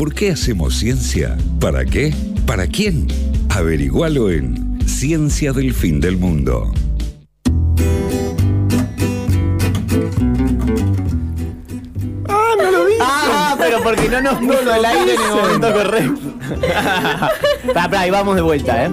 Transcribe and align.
¿Por 0.00 0.14
qué 0.14 0.30
hacemos 0.30 0.78
ciencia? 0.78 1.36
¿Para 1.60 1.84
qué? 1.84 2.14
¿Para 2.46 2.66
quién? 2.66 3.06
Averigualo 3.50 4.30
en 4.30 4.78
Ciencia 4.88 5.52
del 5.52 5.74
Fin 5.74 6.00
del 6.00 6.16
Mundo. 6.16 6.72
Ah, 12.26 12.54
no 12.56 12.70
lo 12.70 12.86
vi. 12.86 12.94
Ah, 12.98 13.54
pero 13.58 13.82
porque 13.82 14.08
no 14.08 14.22
nos 14.22 14.38
puso 14.38 14.74
el 14.74 14.84
aire 14.86 15.14
en 15.16 15.20
el 15.20 15.34
momento 15.34 15.70
correcto. 15.70 16.20
Pará, 17.74 17.90
pará, 17.90 18.00
ahí 18.00 18.10
vamos 18.10 18.36
de 18.36 18.40
vuelta, 18.40 18.86
¿eh? 18.86 18.90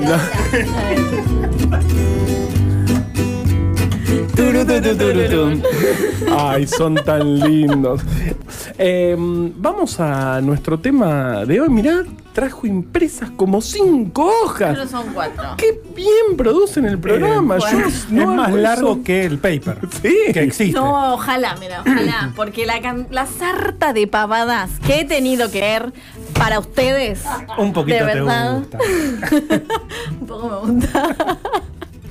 Tu. 4.35 5.61
Ay, 6.37 6.67
son 6.67 6.95
tan 6.95 7.39
lindos. 7.39 8.01
Eh, 8.79 9.15
vamos 9.17 9.99
a 9.99 10.39
nuestro 10.41 10.79
tema 10.79 11.45
de 11.45 11.61
hoy. 11.61 11.69
Mirá, 11.69 12.03
trajo 12.33 12.67
impresas 12.67 13.31
como 13.31 13.61
cinco 13.61 14.31
hojas. 14.43 14.77
Solo 14.77 14.87
son 14.89 15.13
cuatro. 15.13 15.43
Qué 15.57 15.81
bien 15.95 16.37
producen 16.37 16.85
el 16.85 16.99
programa. 16.99 17.57
Eh, 17.57 17.61
Yo 17.71 17.79
es 17.79 18.09
no 18.11 18.35
más 18.35 18.53
largo 18.53 18.91
eso. 18.93 19.03
que 19.03 19.25
el 19.25 19.39
paper. 19.39 19.79
Sí. 20.01 20.15
Que 20.31 20.43
existe. 20.43 20.79
No, 20.79 21.13
ojalá, 21.15 21.55
mira, 21.59 21.81
ojalá. 21.81 22.31
Porque 22.35 22.67
la, 22.67 23.25
sarta 23.25 23.93
de 23.93 24.05
pavadas 24.05 24.69
que 24.85 24.99
he 24.99 25.05
tenido 25.05 25.49
que 25.49 25.61
ver 25.61 25.93
para 26.37 26.59
ustedes. 26.59 27.23
Un 27.57 27.73
poquito 27.73 28.05
de 28.05 28.11
te 28.11 28.21
verdad. 28.21 28.59
gusta. 28.59 28.77
Un 30.21 30.27
poco 30.27 30.49
me 30.67 30.73
gusta. 30.73 31.17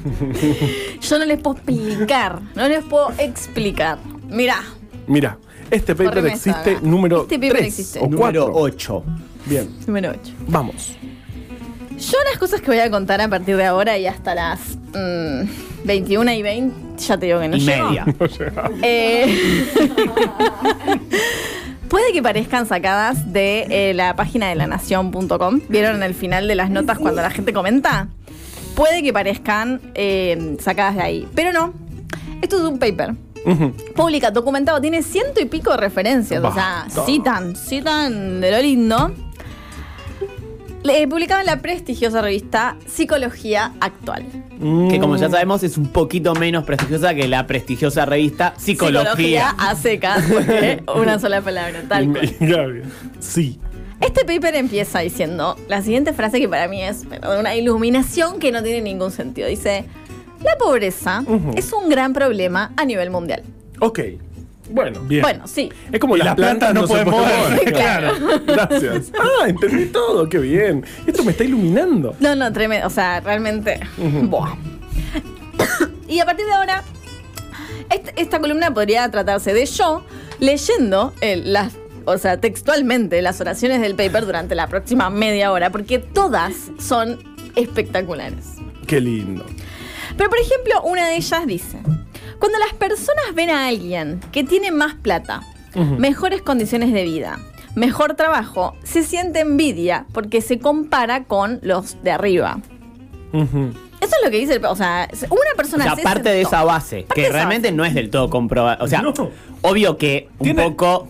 Yo 1.00 1.18
no 1.18 1.24
les 1.24 1.38
puedo 1.40 1.56
explicar. 1.56 2.40
No 2.56 2.68
les 2.68 2.82
puedo 2.84 3.12
explicar. 3.18 3.98
Mira, 4.28 4.56
Mira, 5.06 5.38
este 5.70 5.94
paper 5.94 6.06
Correme 6.06 6.28
existe 6.32 6.72
esta. 6.72 6.86
número 6.86 7.22
Este 7.22 7.36
paper 7.36 7.52
3 7.58 7.66
existe. 7.66 7.98
o 8.00 8.08
Número 8.08 8.52
4. 8.52 8.54
8. 8.54 9.04
Bien, 9.46 9.68
número 9.86 10.10
8. 10.10 10.32
vamos. 10.48 10.96
Yo 11.98 12.18
las 12.30 12.38
cosas 12.38 12.60
que 12.60 12.66
voy 12.66 12.78
a 12.80 12.90
contar 12.90 13.20
a 13.22 13.28
partir 13.28 13.56
de 13.56 13.64
ahora 13.64 13.96
y 13.96 14.06
hasta 14.06 14.34
las 14.34 14.60
mm, 14.94 15.84
21 15.84 16.30
y 16.32 16.42
20, 16.42 17.02
ya 17.02 17.16
te 17.18 17.26
digo 17.26 17.40
que 17.40 17.48
no 17.48 17.56
Y 17.56 17.60
llego. 17.60 17.88
media. 17.88 18.04
Eh, 18.82 19.66
puede 21.88 22.12
que 22.12 22.22
parezcan 22.22 22.66
sacadas 22.66 23.32
de 23.32 23.66
eh, 23.70 23.94
la 23.94 24.16
página 24.16 24.48
de 24.48 24.56
lanación.com. 24.56 25.60
¿Vieron 25.68 25.96
en 25.96 26.02
el 26.02 26.14
final 26.14 26.48
de 26.48 26.54
las 26.54 26.70
notas 26.70 26.98
cuando 26.98 27.22
la 27.22 27.30
gente 27.30 27.52
comenta? 27.52 28.08
Puede 28.74 29.02
que 29.02 29.12
parezcan 29.12 29.80
eh, 29.94 30.56
sacadas 30.60 30.96
de 30.96 31.02
ahí, 31.02 31.28
pero 31.34 31.52
no. 31.52 31.72
Esto 32.42 32.56
es 32.58 32.62
un 32.64 32.78
paper. 32.78 33.14
Ujú. 33.46 33.72
Publica, 33.94 34.30
documentado, 34.30 34.80
tiene 34.80 35.02
ciento 35.02 35.40
y 35.40 35.46
pico 35.46 35.70
de 35.70 35.76
referencias. 35.76 36.42
O 36.42 36.52
sea, 36.52 36.86
citan, 37.06 37.54
citan 37.54 38.40
de 38.40 38.50
lo 38.50 38.60
lindo. 38.60 39.12
Le, 40.82 41.06
publicado 41.08 41.40
en 41.40 41.46
la 41.46 41.60
prestigiosa 41.62 42.20
revista 42.22 42.76
Psicología 42.86 43.72
Actual. 43.80 44.24
Que 44.88 44.98
como 45.00 45.16
ya 45.16 45.28
sabemos 45.28 45.62
es 45.62 45.76
un 45.76 45.88
poquito 45.88 46.34
menos 46.34 46.64
prestigiosa 46.64 47.14
que 47.14 47.28
la 47.28 47.46
prestigiosa 47.46 48.04
revista 48.04 48.54
Psicología. 48.56 49.50
a 49.58 49.74
secas, 49.74 50.24
porque 50.32 50.82
una 50.96 51.18
sola 51.18 51.40
palabra, 51.40 51.82
tal 51.88 52.12
cual. 52.12 52.82
Sí. 53.20 53.58
Este 54.00 54.24
paper 54.24 54.54
empieza 54.56 55.00
diciendo 55.00 55.56
la 55.68 55.82
siguiente 55.82 56.12
frase 56.12 56.38
que 56.38 56.48
para 56.48 56.68
mí 56.68 56.82
es 56.82 57.04
una 57.38 57.54
iluminación 57.54 58.38
que 58.38 58.52
no 58.52 58.62
tiene 58.62 58.82
ningún 58.82 59.10
sentido. 59.10 59.48
Dice, 59.48 59.86
la 60.42 60.56
pobreza 60.58 61.22
Ujú. 61.26 61.52
es 61.56 61.72
un 61.72 61.88
gran 61.88 62.12
problema 62.12 62.72
a 62.76 62.84
nivel 62.84 63.10
mundial. 63.10 63.42
Ok. 63.80 64.00
Bueno, 64.68 65.00
bien. 65.02 65.22
Bueno, 65.22 65.46
sí. 65.46 65.70
Es 65.92 66.00
como 66.00 66.16
Y 66.16 66.18
las 66.18 66.26
las 66.26 66.34
plantas, 66.34 66.72
plantas 66.72 66.74
no, 66.74 66.80
no 66.82 66.88
pueden 66.88 67.08
mover. 67.08 67.50
mover. 67.60 67.72
Claro. 67.72 68.12
Gracias. 68.46 69.12
Ah, 69.18 69.48
entendí 69.48 69.86
todo. 69.86 70.28
Qué 70.28 70.38
bien. 70.38 70.84
Esto 71.06 71.22
me 71.22 71.30
está 71.30 71.44
iluminando. 71.44 72.16
No, 72.18 72.34
no, 72.34 72.52
tremendo. 72.52 72.86
O 72.86 72.90
sea, 72.90 73.20
realmente. 73.20 73.78
Buah. 73.96 74.54
y 76.08 76.18
a 76.18 76.24
partir 76.24 76.46
de 76.46 76.52
ahora, 76.52 76.82
est- 77.90 78.10
esta 78.16 78.40
columna 78.40 78.72
podría 78.74 79.08
tratarse 79.10 79.54
de 79.54 79.66
yo 79.66 80.04
leyendo 80.40 81.12
el- 81.20 81.52
las. 81.52 81.74
O 82.04 82.18
sea, 82.18 82.40
textualmente 82.40 83.20
las 83.22 83.40
oraciones 83.40 83.80
del 83.80 83.94
paper 83.96 84.26
durante 84.26 84.54
la 84.54 84.68
próxima 84.68 85.10
media 85.10 85.50
hora, 85.52 85.70
porque 85.70 85.98
todas 85.98 86.54
son 86.78 87.18
espectaculares. 87.56 88.46
Qué 88.86 89.00
lindo. 89.00 89.44
Pero, 90.16 90.30
por 90.30 90.38
ejemplo, 90.38 90.82
una 90.84 91.06
de 91.08 91.16
ellas 91.16 91.46
dice: 91.46 91.78
Cuando 92.38 92.58
las 92.58 92.72
personas 92.74 93.26
ven 93.34 93.50
a 93.50 93.66
alguien 93.68 94.20
que 94.32 94.44
tiene 94.44 94.70
más 94.70 94.94
plata, 94.94 95.42
mejores 95.98 96.42
condiciones 96.42 96.92
de 96.92 97.04
vida, 97.04 97.38
mejor 97.74 98.14
trabajo, 98.14 98.74
se 98.82 99.02
siente 99.02 99.40
envidia 99.40 100.06
porque 100.12 100.40
se 100.40 100.58
compara 100.58 101.24
con 101.24 101.58
los 101.62 102.02
de 102.02 102.12
arriba. 102.12 102.58
Eso 103.32 104.14
es 104.18 104.24
lo 104.24 104.30
que 104.30 104.38
dice 104.38 104.54
el. 104.54 104.64
O 104.64 104.76
sea, 104.76 105.08
una 105.30 105.40
O 105.52 105.56
persona. 105.56 105.84
sea, 105.84 105.96
se 105.96 106.02
parte 106.02 106.28
de 106.30 106.40
esa 106.42 106.64
base, 106.64 107.02
Parte 107.02 107.22
que 107.22 107.28
realmente 107.30 107.68
base. 107.68 107.76
no 107.76 107.84
es 107.84 107.94
del 107.94 108.10
todo 108.10 108.30
comprobada. 108.30 108.78
O 108.82 108.88
sea, 108.88 109.02
No. 109.02 109.12
obvio 109.62 109.96
que 109.98 110.28
un 110.38 110.44
Tiene- 110.44 110.62
poco 110.62 111.08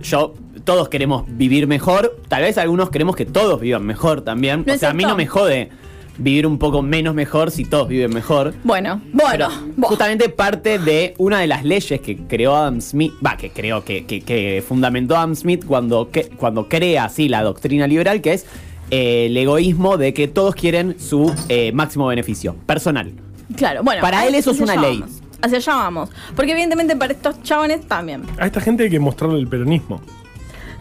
yo 0.00 0.34
todos 0.64 0.88
queremos 0.88 1.24
vivir 1.26 1.66
mejor, 1.66 2.16
tal 2.28 2.42
vez 2.42 2.58
algunos 2.58 2.90
queremos 2.90 3.16
que 3.16 3.26
todos 3.26 3.60
vivan 3.60 3.84
mejor 3.84 4.22
también. 4.22 4.64
No 4.66 4.72
o 4.72 4.74
es 4.74 4.80
sea, 4.80 4.90
a 4.90 4.94
mí 4.94 5.04
no 5.04 5.16
me 5.16 5.26
jode 5.26 5.70
vivir 6.18 6.46
un 6.46 6.58
poco 6.58 6.82
menos 6.82 7.14
mejor 7.14 7.50
si 7.50 7.64
todos 7.64 7.88
viven 7.88 8.12
mejor. 8.12 8.54
Bueno, 8.64 9.00
bueno. 9.12 9.48
buah. 9.76 9.88
Justamente 9.88 10.28
parte 10.28 10.78
de 10.78 11.14
una 11.18 11.40
de 11.40 11.46
las 11.46 11.64
leyes 11.64 12.00
que 12.00 12.16
creó 12.16 12.54
Adam 12.56 12.80
Smith, 12.80 13.12
va, 13.24 13.36
que 13.36 13.50
creó, 13.50 13.84
que, 13.84 14.04
que- 14.06 14.20
que 14.20 14.62
fundamentó 14.66 15.16
Adam 15.16 15.34
Smith 15.34 15.64
cuando, 15.66 16.10
que- 16.10 16.28
cuando 16.36 16.68
crea 16.68 17.04
así 17.04 17.28
la 17.28 17.42
doctrina 17.42 17.86
liberal, 17.86 18.20
que 18.20 18.34
es 18.34 18.46
eh, 18.90 19.26
el 19.26 19.36
egoísmo 19.36 19.96
de 19.98 20.12
que 20.12 20.26
todos 20.28 20.54
quieren 20.54 20.98
su 20.98 21.32
eh, 21.48 21.70
máximo 21.72 22.06
beneficio 22.08 22.54
personal. 22.66 23.12
Claro, 23.56 23.82
bueno. 23.82 24.00
Para 24.00 24.26
él 24.26 24.34
eso 24.34 24.50
es 24.50 24.56
hacia 24.60 24.64
una 24.64 24.72
allá 24.74 24.82
ley. 24.90 24.98
vamos. 25.00 25.16
Hacia 25.42 25.56
allá 25.58 25.74
vamos. 25.74 26.10
Porque 26.36 26.52
evidentemente 26.52 26.96
para 26.96 27.12
estos 27.12 27.42
chabones 27.42 27.86
también. 27.86 28.22
A 28.38 28.46
esta 28.46 28.60
gente 28.60 28.82
hay 28.84 28.90
que 28.90 29.00
mostrarle 29.00 29.38
el 29.38 29.48
peronismo. 29.48 30.00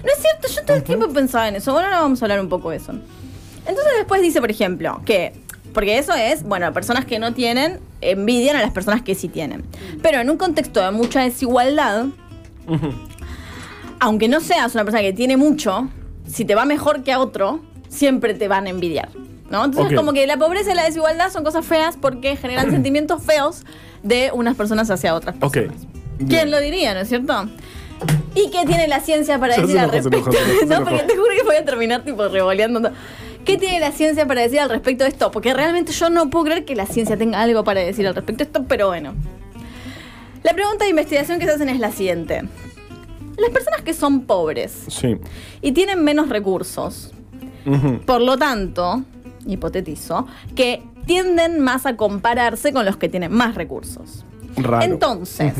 No 0.03 0.09
es 0.15 0.21
cierto, 0.21 0.47
yo 0.53 0.65
todo 0.65 0.77
el 0.77 0.83
tiempo 0.83 1.07
pensaba 1.09 1.47
en 1.49 1.55
eso. 1.57 1.71
Bueno, 1.73 1.87
ahora 1.87 2.01
vamos 2.01 2.21
a 2.21 2.25
hablar 2.25 2.41
un 2.41 2.49
poco 2.49 2.69
de 2.71 2.77
eso. 2.77 2.93
Entonces 3.69 3.93
después 3.97 4.21
dice, 4.21 4.41
por 4.41 4.51
ejemplo, 4.51 5.01
que. 5.05 5.33
Porque 5.73 5.99
eso 5.99 6.13
es, 6.15 6.43
bueno, 6.43 6.73
personas 6.73 7.05
que 7.05 7.19
no 7.19 7.33
tienen 7.35 7.79
envidian 8.01 8.55
a 8.55 8.61
las 8.61 8.71
personas 8.71 9.03
que 9.03 9.13
sí 9.13 9.29
tienen. 9.29 9.63
Pero 10.01 10.19
en 10.19 10.29
un 10.29 10.37
contexto 10.37 10.81
de 10.81 10.89
mucha 10.89 11.21
desigualdad, 11.21 12.07
aunque 13.99 14.27
no 14.27 14.39
seas 14.39 14.73
una 14.73 14.83
persona 14.83 15.03
que 15.03 15.13
tiene 15.13 15.37
mucho, 15.37 15.87
si 16.27 16.43
te 16.43 16.55
va 16.55 16.65
mejor 16.65 17.03
que 17.03 17.11
a 17.11 17.19
otro, 17.19 17.61
siempre 17.87 18.33
te 18.33 18.47
van 18.47 18.65
a 18.65 18.69
envidiar. 18.71 19.09
¿no? 19.51 19.65
Entonces, 19.65 19.95
como 19.95 20.11
que 20.13 20.25
la 20.27 20.37
pobreza 20.37 20.71
y 20.71 20.75
la 20.75 20.83
desigualdad 20.83 21.31
son 21.31 21.43
cosas 21.43 21.65
feas 21.65 21.97
porque 21.97 22.35
generan 22.35 22.71
sentimientos 22.71 23.21
feos 23.23 23.63
de 24.03 24.31
unas 24.33 24.55
personas 24.55 24.89
hacia 24.89 25.13
otras 25.13 25.35
personas. 25.35 25.77
¿Quién 26.27 26.51
lo 26.51 26.59
diría, 26.59 26.93
no 26.93 27.01
es 27.01 27.09
cierto? 27.09 27.47
¿Y 28.35 28.49
qué 28.51 28.65
tiene 28.65 28.87
la 28.87 28.99
ciencia 28.99 29.39
para 29.39 29.57
decir 29.57 29.79
al 29.79 29.91
respecto? 29.91 30.31
no, 30.67 30.83
porque 30.83 31.03
te 31.03 31.15
juro 31.15 31.29
que 31.35 31.43
voy 31.43 31.55
a 31.55 31.65
terminar 31.65 32.03
tipo 32.03 32.27
revoleando. 32.27 32.91
¿Qué 33.49 33.57
tiene 33.57 33.79
la 33.79 33.91
ciencia 33.91 34.27
para 34.27 34.41
decir 34.41 34.59
al 34.59 34.69
respecto 34.69 35.03
de 35.03 35.09
esto? 35.09 35.31
Porque 35.31 35.55
realmente 35.55 35.91
yo 35.91 36.11
no 36.11 36.29
puedo 36.29 36.45
creer 36.45 36.65
que 36.65 36.75
la 36.75 36.85
ciencia 36.85 37.17
tenga 37.17 37.41
algo 37.41 37.63
para 37.63 37.81
decir 37.81 38.05
al 38.05 38.13
respecto 38.13 38.43
de 38.43 38.47
esto, 38.47 38.65
pero 38.67 38.89
bueno. 38.89 39.15
La 40.43 40.53
pregunta 40.53 40.83
de 40.83 40.91
investigación 40.91 41.39
que 41.39 41.45
se 41.45 41.53
hacen 41.53 41.67
es 41.67 41.79
la 41.79 41.91
siguiente. 41.91 42.43
Las 43.37 43.49
personas 43.49 43.81
que 43.81 43.95
son 43.95 44.21
pobres 44.27 44.83
Sí. 44.89 45.17
y 45.61 45.71
tienen 45.71 46.03
menos 46.03 46.29
recursos, 46.29 47.11
por 48.05 48.21
lo 48.21 48.37
tanto, 48.37 49.03
hipotetizo, 49.47 50.27
que 50.55 50.83
tienden 51.07 51.59
más 51.59 51.87
a 51.87 51.95
compararse 51.95 52.71
con 52.71 52.85
los 52.85 52.97
que 52.97 53.09
tienen 53.09 53.31
más 53.31 53.55
recursos. 53.55 54.25
Raro. 54.57 54.85
Entonces, 54.85 55.53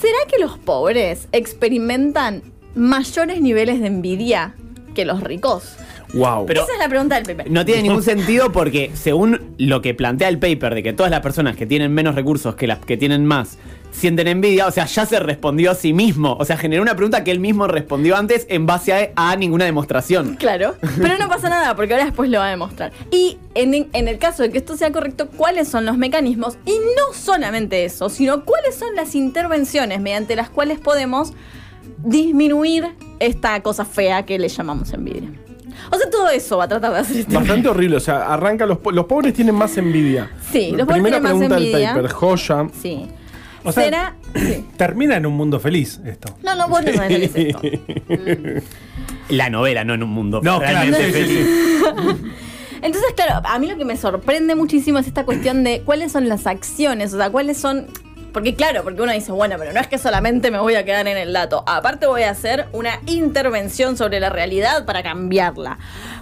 ¿será 0.00 0.16
que 0.30 0.38
los 0.38 0.56
pobres 0.58 1.28
experimentan 1.32 2.42
mayores 2.74 3.42
niveles 3.42 3.80
de 3.80 3.88
envidia 3.88 4.54
que 4.94 5.04
los 5.04 5.22
ricos? 5.22 5.76
Wow. 6.14 6.46
Pero- 6.46 6.62
Esa 6.62 6.72
es 6.72 6.78
la 6.78 6.88
pregunta 6.88 7.16
del 7.16 7.24
paper. 7.24 7.50
No 7.50 7.64
tiene 7.64 7.82
ningún 7.82 8.02
sentido 8.04 8.52
porque 8.52 8.90
según 8.94 9.54
lo 9.58 9.82
que 9.82 9.94
plantea 9.94 10.28
el 10.28 10.38
paper 10.38 10.74
de 10.74 10.82
que 10.82 10.92
todas 10.92 11.10
las 11.10 11.20
personas 11.20 11.56
que 11.56 11.66
tienen 11.66 11.92
menos 11.92 12.14
recursos 12.14 12.54
que 12.54 12.66
las 12.66 12.78
que 12.78 12.96
tienen 12.96 13.24
más 13.26 13.58
sienten 13.92 14.28
envidia, 14.28 14.66
o 14.66 14.70
sea, 14.70 14.84
ya 14.84 15.06
se 15.06 15.18
respondió 15.20 15.70
a 15.70 15.74
sí 15.74 15.94
mismo. 15.94 16.36
O 16.38 16.44
sea, 16.44 16.58
generó 16.58 16.82
una 16.82 16.94
pregunta 16.96 17.24
que 17.24 17.30
él 17.30 17.40
mismo 17.40 17.66
respondió 17.66 18.14
antes 18.16 18.46
en 18.50 18.66
base 18.66 18.92
a, 19.16 19.30
a 19.30 19.36
ninguna 19.36 19.64
demostración. 19.64 20.34
Claro, 20.34 20.74
pero 21.00 21.16
no 21.16 21.28
pasa 21.28 21.48
nada 21.48 21.74
porque 21.74 21.94
ahora 21.94 22.04
después 22.04 22.28
lo 22.28 22.38
va 22.38 22.48
a 22.48 22.50
demostrar. 22.50 22.92
Y 23.10 23.38
en, 23.54 23.88
en 23.92 24.08
el 24.08 24.18
caso 24.18 24.42
de 24.42 24.50
que 24.50 24.58
esto 24.58 24.76
sea 24.76 24.92
correcto, 24.92 25.28
¿cuáles 25.34 25.68
son 25.68 25.86
los 25.86 25.96
mecanismos? 25.96 26.58
Y 26.66 26.72
no 26.72 27.14
solamente 27.14 27.86
eso, 27.86 28.10
sino 28.10 28.44
cuáles 28.44 28.74
son 28.74 28.94
las 28.96 29.14
intervenciones 29.14 29.98
mediante 30.02 30.36
las 30.36 30.50
cuales 30.50 30.78
podemos 30.78 31.32
disminuir 32.04 32.84
esta 33.18 33.60
cosa 33.62 33.84
fea 33.86 34.24
que 34.26 34.38
le 34.38 34.48
llamamos 34.48 34.92
envidia. 34.92 35.30
O 35.90 35.96
sea, 35.96 36.10
todo 36.10 36.28
eso 36.30 36.56
va 36.58 36.64
a 36.64 36.68
tratar 36.68 36.92
de 36.92 36.98
hacer 36.98 37.16
este 37.18 37.34
Bastante 37.34 37.68
horrible. 37.68 37.96
O 37.96 38.00
sea, 38.00 38.32
arranca 38.32 38.66
los, 38.66 38.78
po- 38.78 38.92
los 38.92 39.06
pobres 39.06 39.34
tienen 39.34 39.54
más 39.54 39.76
envidia. 39.76 40.30
Sí, 40.52 40.72
los 40.72 40.80
pobres 40.86 41.02
Primera 41.02 41.16
tienen 41.20 41.22
más 41.22 41.30
pregunta 41.32 41.56
envidia. 41.56 41.78
del 41.94 42.02
paper. 42.02 42.12
Joya. 42.12 42.66
Sí. 42.80 43.06
O 43.64 43.72
sea, 43.72 43.82
¿Será? 43.84 44.14
Sí. 44.34 44.64
Termina 44.76 45.16
en 45.16 45.26
un 45.26 45.34
mundo 45.34 45.58
feliz 45.58 46.00
esto. 46.04 46.36
No, 46.44 46.54
no, 46.54 46.68
vos 46.68 46.82
no 46.84 47.02
es 47.02 47.30
esto. 47.34 47.60
La 49.28 49.50
novela, 49.50 49.84
no 49.84 49.94
en 49.94 50.02
un 50.04 50.10
mundo 50.10 50.40
No, 50.42 50.58
claro, 50.60 50.72
realmente 50.78 51.06
sí, 51.06 51.12
sí, 51.12 51.12
feliz. 51.12 51.46
sí. 51.48 52.32
Entonces, 52.82 53.12
claro, 53.16 53.40
a 53.48 53.58
mí 53.58 53.66
lo 53.66 53.76
que 53.76 53.84
me 53.84 53.96
sorprende 53.96 54.54
muchísimo 54.54 54.98
es 54.98 55.06
esta 55.06 55.24
cuestión 55.24 55.64
de 55.64 55.80
cuáles 55.84 56.12
son 56.12 56.28
las 56.28 56.46
acciones, 56.46 57.12
o 57.14 57.16
sea, 57.16 57.30
cuáles 57.30 57.56
son... 57.56 57.86
Porque 58.36 58.54
claro, 58.54 58.84
porque 58.84 59.00
uno 59.00 59.12
dice, 59.12 59.32
bueno, 59.32 59.56
pero 59.58 59.72
no 59.72 59.80
es 59.80 59.86
que 59.86 59.96
solamente 59.96 60.50
me 60.50 60.58
voy 60.58 60.74
a 60.74 60.84
quedar 60.84 61.08
en 61.08 61.16
el 61.16 61.32
dato, 61.32 61.64
aparte 61.66 62.06
voy 62.06 62.24
a 62.24 62.32
hacer 62.32 62.66
una 62.72 63.00
intervención 63.06 63.96
sobre 63.96 64.20
la 64.20 64.28
realidad 64.28 64.84
para 64.84 65.02
cambiarla. 65.02 65.78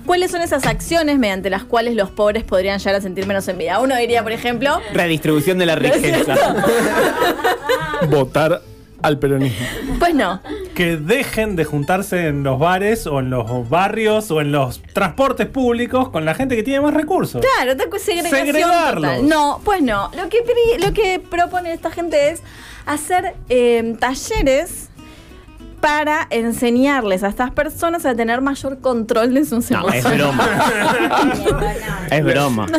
¿Cuáles 0.07 0.31
son 0.31 0.41
esas 0.41 0.65
acciones 0.65 1.19
mediante 1.19 1.51
las 1.51 1.65
cuales 1.65 1.97
los 1.97 2.11
pobres 2.11 2.45
podrían 2.45 2.79
llegar 2.79 2.95
a 2.95 3.01
sentir 3.01 3.27
menos 3.27 3.49
envidia? 3.49 3.81
Uno 3.81 3.97
diría, 3.97 4.23
por 4.23 4.31
ejemplo, 4.31 4.81
Redistribución 4.93 5.59
de 5.59 5.67
la 5.67 5.75
riqueza. 5.75 6.37
Votar 8.09 8.63
al 9.05 9.19
peronismo. 9.19 9.67
pues 9.99 10.15
no. 10.15 10.41
Que 10.75 10.97
dejen 10.97 11.55
de 11.57 11.65
juntarse 11.65 12.27
en 12.27 12.43
los 12.43 12.59
bares 12.59 13.07
o 13.07 13.21
en 13.21 13.31
los 13.31 13.69
barrios 13.69 14.31
o 14.31 14.41
en 14.41 14.51
los 14.51 14.83
transportes 14.93 15.47
públicos 15.47 16.09
con 16.09 16.25
la 16.25 16.35
gente 16.35 16.57
que 16.57 16.63
tiene 16.63 16.81
más 16.81 16.95
recursos. 16.95 17.41
Claro, 17.41 17.77
segregación 17.99 18.47
Segregarlos. 18.47 19.11
total. 19.13 19.29
No, 19.29 19.61
pues 19.65 19.83
no. 19.83 20.11
Lo 20.17 20.29
que, 20.29 20.39
pri- 20.43 20.85
lo 20.85 20.93
que 20.93 21.21
propone 21.21 21.73
esta 21.73 21.91
gente 21.91 22.31
es 22.31 22.43
hacer 22.87 23.35
eh, 23.49 23.97
talleres 24.01 24.89
para 25.81 26.27
enseñarles 26.31 27.23
a 27.23 27.29
estas 27.29 27.51
personas 27.51 28.07
a 28.07 28.15
tener 28.15 28.41
mayor 28.41 28.81
control 28.81 29.35
de 29.35 29.45
sus 29.45 29.71
No, 29.71 29.87
es 29.91 30.05
emociones. 30.05 30.19
broma. 30.19 30.49
es 32.11 32.25
broma. 32.25 32.67
No, 32.67 32.79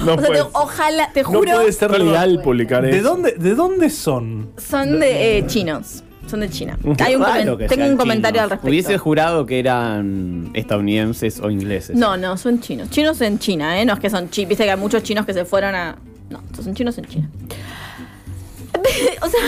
O 0.02 0.04
sea, 0.06 0.16
puede, 0.16 0.42
te- 0.42 0.48
ojalá, 0.52 1.10
te 1.12 1.22
no 1.22 1.28
juro, 1.28 1.52
puede 1.52 1.72
ser 1.72 1.90
Perdón. 1.90 2.06
legal 2.08 2.40
publicar 2.42 2.82
¿De 2.82 2.98
eso. 2.98 3.08
dónde, 3.08 3.32
¿De 3.32 3.54
dónde 3.54 3.90
son? 3.90 4.50
son 4.56 4.98
de 5.00 5.38
eh, 5.38 5.46
chinos. 5.46 6.02
Son 6.26 6.38
de 6.40 6.48
China. 6.48 6.78
Hay 7.00 7.16
un 7.16 7.22
comen- 7.22 7.66
tengo 7.68 7.86
un 7.86 7.96
comentario 7.96 8.36
chinos. 8.38 8.44
al 8.44 8.50
respecto. 8.50 8.68
Hubiese 8.68 8.98
jurado 8.98 9.46
que 9.46 9.58
eran 9.58 10.50
estadounidenses 10.54 11.40
o 11.40 11.50
ingleses. 11.50 11.96
No, 11.96 12.16
no, 12.16 12.36
son 12.36 12.60
chinos. 12.60 12.88
Chinos 12.90 13.20
en 13.20 13.40
China, 13.40 13.80
¿eh? 13.80 13.84
No 13.84 13.94
es 13.94 13.98
que 14.00 14.10
son 14.10 14.30
chinos. 14.30 14.48
Viste 14.50 14.62
que 14.64 14.70
hay 14.70 14.76
muchos 14.78 15.02
chinos 15.02 15.26
que 15.26 15.32
se 15.34 15.44
fueron 15.44 15.74
a. 15.74 15.96
No, 16.28 16.40
son 16.62 16.72
chinos 16.74 16.96
en 16.98 17.04
China. 17.06 17.28
o 19.22 19.28
sea, 19.28 19.40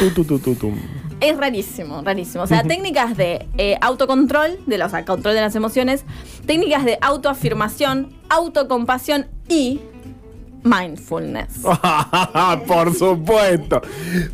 es 1.20 1.36
rarísimo, 1.36 2.02
rarísimo. 2.02 2.42
O 2.42 2.46
sea, 2.46 2.62
técnicas 2.68 3.16
de 3.16 3.46
eh, 3.58 3.76
autocontrol, 3.80 4.58
de 4.66 4.78
los, 4.78 4.88
o 4.88 4.90
sea, 4.90 5.04
control 5.04 5.34
de 5.34 5.40
las 5.40 5.54
emociones, 5.54 6.04
técnicas 6.46 6.84
de 6.84 6.98
autoafirmación, 7.00 8.12
autocompasión 8.28 9.26
y 9.48 9.80
mindfulness. 10.64 11.60
Por 12.66 12.94
supuesto, 12.94 13.82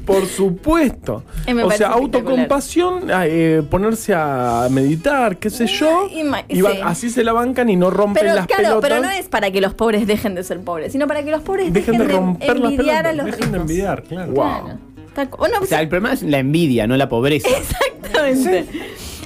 por 0.05 0.27
supuesto. 0.27 1.23
Eh, 1.47 1.55
o 1.63 1.71
sea, 1.71 1.89
autocompasión, 1.89 3.11
ah, 3.11 3.27
eh, 3.27 3.63
ponerse 3.69 4.15
a 4.15 4.69
meditar, 4.71 5.37
qué 5.39 5.51
sé 5.51 5.67
yo. 5.67 6.09
Y 6.15 6.25
ma- 6.25 6.43
y 6.49 6.61
va- 6.61 6.73
sí. 6.73 6.79
así 6.85 7.11
se 7.11 7.25
la 7.25 7.33
bancan 7.33 7.69
y 7.71 7.77
no 7.77 7.91
rompen 7.91 8.23
Pero 8.23 8.35
las 8.35 8.47
claro, 8.47 8.63
pelotas. 8.81 8.91
pero 8.91 9.03
no 9.03 9.11
es 9.11 9.27
para 9.29 9.51
que 9.51 9.61
los 9.61 9.75
pobres 9.75 10.07
dejen 10.07 10.35
de 10.35 10.45
ser 10.45 10.61
pobres, 10.61 10.93
sino 10.93 11.07
para 11.07 11.23
que 11.23 11.31
los 11.31 11.43
pobres 11.43 11.73
Dejen 11.73 11.99
dejen, 11.99 11.99
de 11.99 12.13
de, 12.13 12.13
romper 12.21 12.59
las 12.59 12.71
envidiar 12.73 13.07
a 13.07 13.11
pelotas, 13.11 13.27
los 13.31 13.37
Dejen 13.37 13.53
de 13.53 13.59
envidiar, 13.59 14.03
claro. 14.03 14.33
Wow. 14.33 14.79
O 15.61 15.67
sea, 15.67 15.81
el 15.81 15.89
problema 15.89 16.13
es 16.13 16.23
la 16.23 16.39
envidia, 16.39 16.87
no 16.87 16.97
la 16.97 17.09
pobreza. 17.09 17.49
exactamente. 17.49 18.67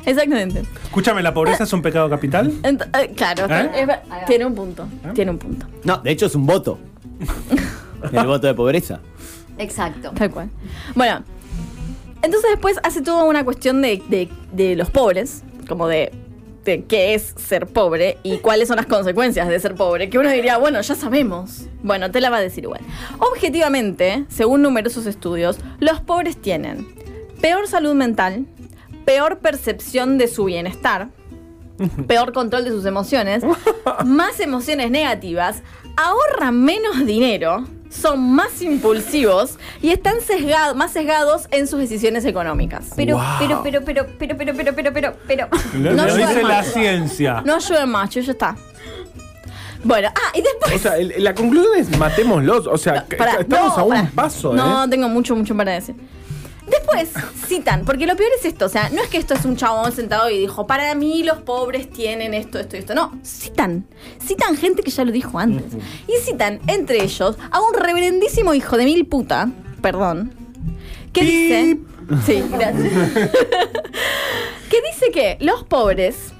Exactamente. 0.05 0.62
Escúchame, 0.84 1.22
¿la 1.22 1.32
pobreza 1.34 1.64
es 1.64 1.72
un 1.72 1.82
pecado 1.82 2.08
capital? 2.10 2.50
Ent- 2.62 2.88
eh, 2.98 3.12
claro, 3.14 3.46
¿Eh? 3.48 3.87
tiene 4.26 4.46
un 4.46 4.55
punto. 4.55 4.87
Tiene 5.14 5.31
un 5.31 5.38
punto. 5.38 5.66
No, 5.84 5.98
de 5.98 6.10
hecho 6.10 6.26
es 6.26 6.34
un 6.34 6.46
voto. 6.46 6.78
El 8.12 8.26
voto 8.26 8.46
de 8.46 8.54
pobreza. 8.54 9.00
Exacto. 9.58 10.12
Tal 10.14 10.31
cual. 10.31 10.50
Bueno, 10.94 11.22
entonces 12.22 12.50
después 12.50 12.78
hace 12.82 13.02
toda 13.02 13.25
una 13.25 13.44
cuestión 13.44 13.82
de, 13.82 14.02
de- 14.08 14.28
de 14.52 14.75
los 14.76 14.90
pobres, 14.90 15.43
como 15.69 15.87
de, 15.88 16.12
de 16.64 16.84
qué 16.84 17.14
es 17.14 17.34
ser 17.37 17.66
pobre 17.66 18.19
y 18.22 18.38
cuáles 18.38 18.69
son 18.69 18.76
las 18.76 18.87
consecuencias 18.87 19.49
de 19.49 19.58
ser 19.60 19.75
pobre, 19.75 20.10
que 20.10 20.19
uno 20.19 20.31
diría, 20.31 20.58
bueno, 20.58 20.81
ya 20.81 20.94
sabemos. 20.94 21.66
Bueno, 21.82 22.10
te 22.10 22.20
la 22.20 22.31
va 22.31 22.38
a 22.38 22.40
decir 22.40 22.64
igual. 22.64 22.81
Objetivamente, 23.19 24.25
según 24.28 24.62
numerosos 24.62 25.06
estudios, 25.06 25.58
los 25.81 26.00
pobres 26.00 26.37
tienen 26.40 26.87
peor 27.40 27.66
salud 27.66 27.94
mental, 27.94 28.46
peor 29.05 29.38
percepción 29.38 30.19
de 30.19 30.28
su 30.28 30.44
bienestar, 30.44 31.08
peor 32.06 32.32
control 32.32 32.64
de 32.64 32.70
sus 32.70 32.84
emociones, 32.84 33.43
más 34.05 34.38
emociones 34.38 34.90
negativas, 34.93 35.62
ahorran 35.96 36.60
menos 36.64 37.04
dinero, 37.06 37.64
son 37.90 38.20
más 38.34 38.62
impulsivos 38.62 39.58
y 39.82 39.90
están 39.90 40.20
sesgados, 40.20 40.74
más 40.76 40.92
sesgados 40.92 41.46
en 41.50 41.66
sus 41.66 41.78
decisiones 41.80 42.24
económicas. 42.24 42.90
Pero, 42.96 43.16
Wow. 43.16 43.24
pero, 43.38 43.60
pero, 43.62 43.84
pero, 43.84 44.06
pero, 44.18 44.36
pero, 44.38 44.54
pero, 44.56 44.74
pero, 44.74 44.92
pero, 44.92 45.16
pero. 45.26 45.48
Lo, 45.74 45.90
No 45.92 46.06
lo 46.06 46.12
ayuda 46.14 46.28
dice 46.28 46.42
la 46.42 46.48
más. 46.48 46.72
ciencia. 46.72 47.42
No 47.44 47.54
ayuden 47.56 47.88
más, 47.90 48.10
yo 48.10 48.20
ya 48.22 48.32
está. 48.32 48.56
Bueno, 49.84 50.08
ah, 50.14 50.30
y 50.34 50.42
después. 50.42 50.74
O 50.74 50.78
sea, 50.78 50.96
el- 50.96 51.12
la 51.18 51.34
conclusión 51.34 51.76
es 51.76 51.98
matémoslos. 51.98 52.66
O 52.68 52.78
sea, 52.78 53.04
estamos 53.10 53.76
no, 53.76 53.82
a 53.82 53.84
un 53.84 54.06
paso, 54.12 54.54
No, 54.54 54.84
¿eh? 54.84 54.88
tengo 54.88 55.08
mucho, 55.08 55.34
mucho 55.34 55.56
para 55.56 55.72
decir. 55.72 55.96
Después 56.66 57.10
citan, 57.46 57.84
porque 57.84 58.06
lo 58.06 58.16
peor 58.16 58.30
es 58.38 58.44
esto, 58.44 58.66
o 58.66 58.68
sea, 58.68 58.88
no 58.90 59.02
es 59.02 59.08
que 59.08 59.18
esto 59.18 59.34
es 59.34 59.44
un 59.44 59.56
chabón 59.56 59.90
sentado 59.92 60.30
y 60.30 60.38
dijo, 60.38 60.66
para 60.66 60.94
mí 60.94 61.22
los 61.22 61.38
pobres 61.38 61.90
tienen 61.90 62.34
esto, 62.34 62.58
esto 62.58 62.76
y 62.76 62.80
esto. 62.80 62.94
No, 62.94 63.18
citan. 63.24 63.86
Citan 64.24 64.56
gente 64.56 64.82
que 64.82 64.90
ya 64.90 65.04
lo 65.04 65.12
dijo 65.12 65.38
antes. 65.38 65.72
Y 66.06 66.12
citan, 66.24 66.60
entre 66.68 67.02
ellos, 67.02 67.36
a 67.50 67.60
un 67.60 67.74
reverendísimo 67.74 68.54
hijo 68.54 68.76
de 68.76 68.84
mil 68.84 69.06
puta, 69.06 69.50
perdón, 69.80 70.32
que 71.12 71.22
dice... 71.22 71.78
Sí, 72.26 72.42
gracias. 72.50 72.92
que 74.70 74.82
dice 74.90 75.10
que 75.12 75.38
los 75.40 75.64
pobres 75.64 76.32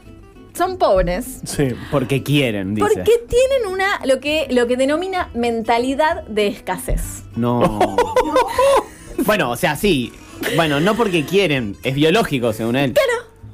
son 0.55 0.77
pobres 0.77 1.41
Sí. 1.45 1.69
Porque 1.91 2.23
quieren, 2.23 2.75
dice. 2.75 2.87
porque 2.87 3.13
tienen 3.29 3.73
una, 3.73 4.05
lo 4.05 4.21
que, 4.21 4.49
lo 4.51 4.67
que 4.67 4.77
denomina 4.77 5.31
mentalidad 5.35 6.25
de 6.25 6.49
escasez. 6.49 7.23
No. 7.37 7.97
bueno, 9.25 9.51
o 9.51 9.57
sea, 9.57 9.77
sí. 9.77 10.13
Bueno, 10.57 10.81
no 10.81 10.97
porque 10.97 11.25
quieren, 11.25 11.77
es 11.83 11.95
biológico 11.95 12.53
según 12.53 12.77
él. 12.77 12.95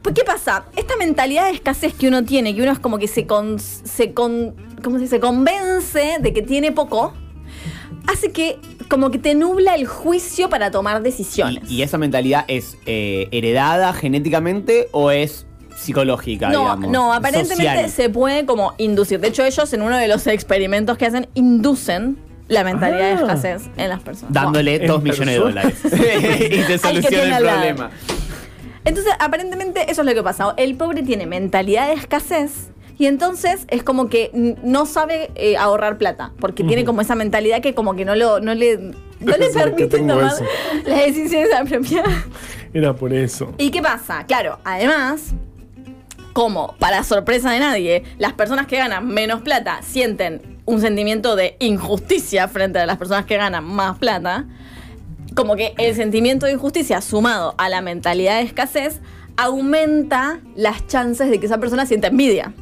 Pues, 0.03 0.15
¿Qué 0.15 0.25
pasa? 0.25 0.65
Esta 0.75 0.97
mentalidad 0.97 1.45
de 1.47 1.51
escasez 1.51 1.93
que 1.93 2.09
uno 2.09 2.25
tiene, 2.25 2.55
que 2.55 2.63
uno 2.63 2.73
es 2.73 2.79
como 2.79 2.99
que 2.99 3.09
se, 3.09 3.27
con, 3.27 3.59
se, 3.59 4.15
con, 4.15 4.55
¿cómo 4.83 4.97
se 4.97 5.03
dice? 5.03 5.21
convence 5.21 6.17
de 6.21 6.33
que 6.33 6.41
tiene 6.41 6.73
poco, 6.73 7.13
hace 8.07 8.33
que 8.33 8.59
como 8.89 9.11
que 9.11 9.19
te 9.19 9.35
nubla 9.35 9.75
el 9.75 9.87
juicio 9.87 10.49
para 10.49 10.71
tomar 10.71 11.03
decisiones. 11.03 11.71
¿Y, 11.71 11.77
y 11.77 11.83
esa 11.83 11.99
mentalidad 11.99 12.47
es 12.49 12.79
eh, 12.87 13.29
heredada 13.33 13.93
genéticamente 13.93 14.89
o 14.93 15.11
es 15.11 15.47
psicológica, 15.77 16.49
no, 16.49 16.61
digamos? 16.61 16.91
no, 16.91 17.13
aparentemente 17.13 17.65
social? 17.65 17.91
se 17.91 18.09
puede 18.09 18.47
como 18.47 18.75
inducir. 18.79 19.21
De 19.21 19.29
hecho, 19.29 19.45
ellos 19.45 19.73
en 19.73 19.83
uno 19.83 19.97
de 19.97 20.09
los 20.09 20.27
experimentos 20.27 20.97
que 20.97 21.07
hacen, 21.07 21.29
inducen 21.35 22.17
la 22.49 22.65
mentalidad 22.65 22.99
de 22.99 23.13
Ah. 23.13 23.21
escasez 23.21 23.69
en 23.77 23.89
las 23.89 24.01
personas. 24.01 24.33
Dándole 24.33 24.77
¿En 24.77 24.87
2 24.87 25.03
millones 25.03 25.27
de 25.35 25.39
dólares. 25.39 25.75
y 25.85 26.63
te 26.63 26.79
soluciona 26.79 27.39
el 27.39 27.45
problema. 27.45 27.91
Entonces, 28.85 29.13
aparentemente 29.19 29.91
eso 29.91 30.01
es 30.03 30.07
lo 30.07 30.15
que 30.15 30.23
pasa. 30.23 30.55
El 30.57 30.77
pobre 30.77 31.03
tiene 31.03 31.27
mentalidad 31.27 31.89
de 31.89 31.95
escasez 31.95 32.71
y 32.97 33.07
entonces 33.07 33.65
es 33.69 33.83
como 33.83 34.09
que 34.09 34.31
no 34.63 34.87
sabe 34.87 35.31
eh, 35.35 35.57
ahorrar 35.57 35.99
plata, 35.99 36.33
porque 36.41 36.65
tiene 36.65 36.85
como 36.85 37.01
esa 37.03 37.15
mentalidad 37.15 37.61
que 37.61 37.75
como 37.75 37.95
que 37.95 38.05
no, 38.05 38.17
lo, 38.17 38.41
no 38.41 38.55
le, 38.55 38.79
no 38.79 39.37
le 39.37 39.47
Sí, 39.53 39.53
que 39.53 39.59
permite 39.59 39.87
tengo 39.99 40.15
tomar 40.15 40.33
eso. 40.33 40.45
las 40.87 40.99
decisiones 41.07 41.55
apropiadas. 41.55 42.15
Era 42.73 42.95
por 42.95 43.13
eso. 43.13 43.53
¿Y 43.59 43.71
qué 43.71 43.83
pasa? 43.83 44.25
Claro, 44.27 44.59
además, 44.65 45.33
como 46.33 46.75
para 46.79 47.05
sorpresa 47.05 47.51
de 47.51 47.61
nadie, 47.61 48.05
las 48.19 48.33
personas 48.33 48.67
que 48.67 48.79
ganan 48.79 49.07
menos 49.07 49.43
plata 49.43 49.81
sienten 49.83 50.58
un 50.69 50.83
sentimiento 50.83 51.35
de 51.35 51.57
injusticia 51.61 52.47
frente 52.47 52.79
a 52.79 52.85
las 52.85 52.99
personas 52.99 53.25
que 53.25 53.39
ganan 53.39 53.65
más 53.65 53.97
plata, 53.97 54.45
como 55.35 55.57
que 55.57 55.73
el 55.79 55.95
sentimiento 55.95 56.45
de 56.45 56.53
injusticia 56.53 57.01
sumado 57.01 57.55
a 57.57 57.71
la 57.71 57.81
mentalidad 57.81 58.37
de 58.37 58.43
escasez 58.43 59.01
aumenta 59.39 60.41
las 60.57 60.87
chances 60.87 61.31
de 61.31 61.41
que 61.41 61.47
esa 61.47 61.57
persona 61.57 61.87
sienta 61.87 62.09
envidia 62.09 62.53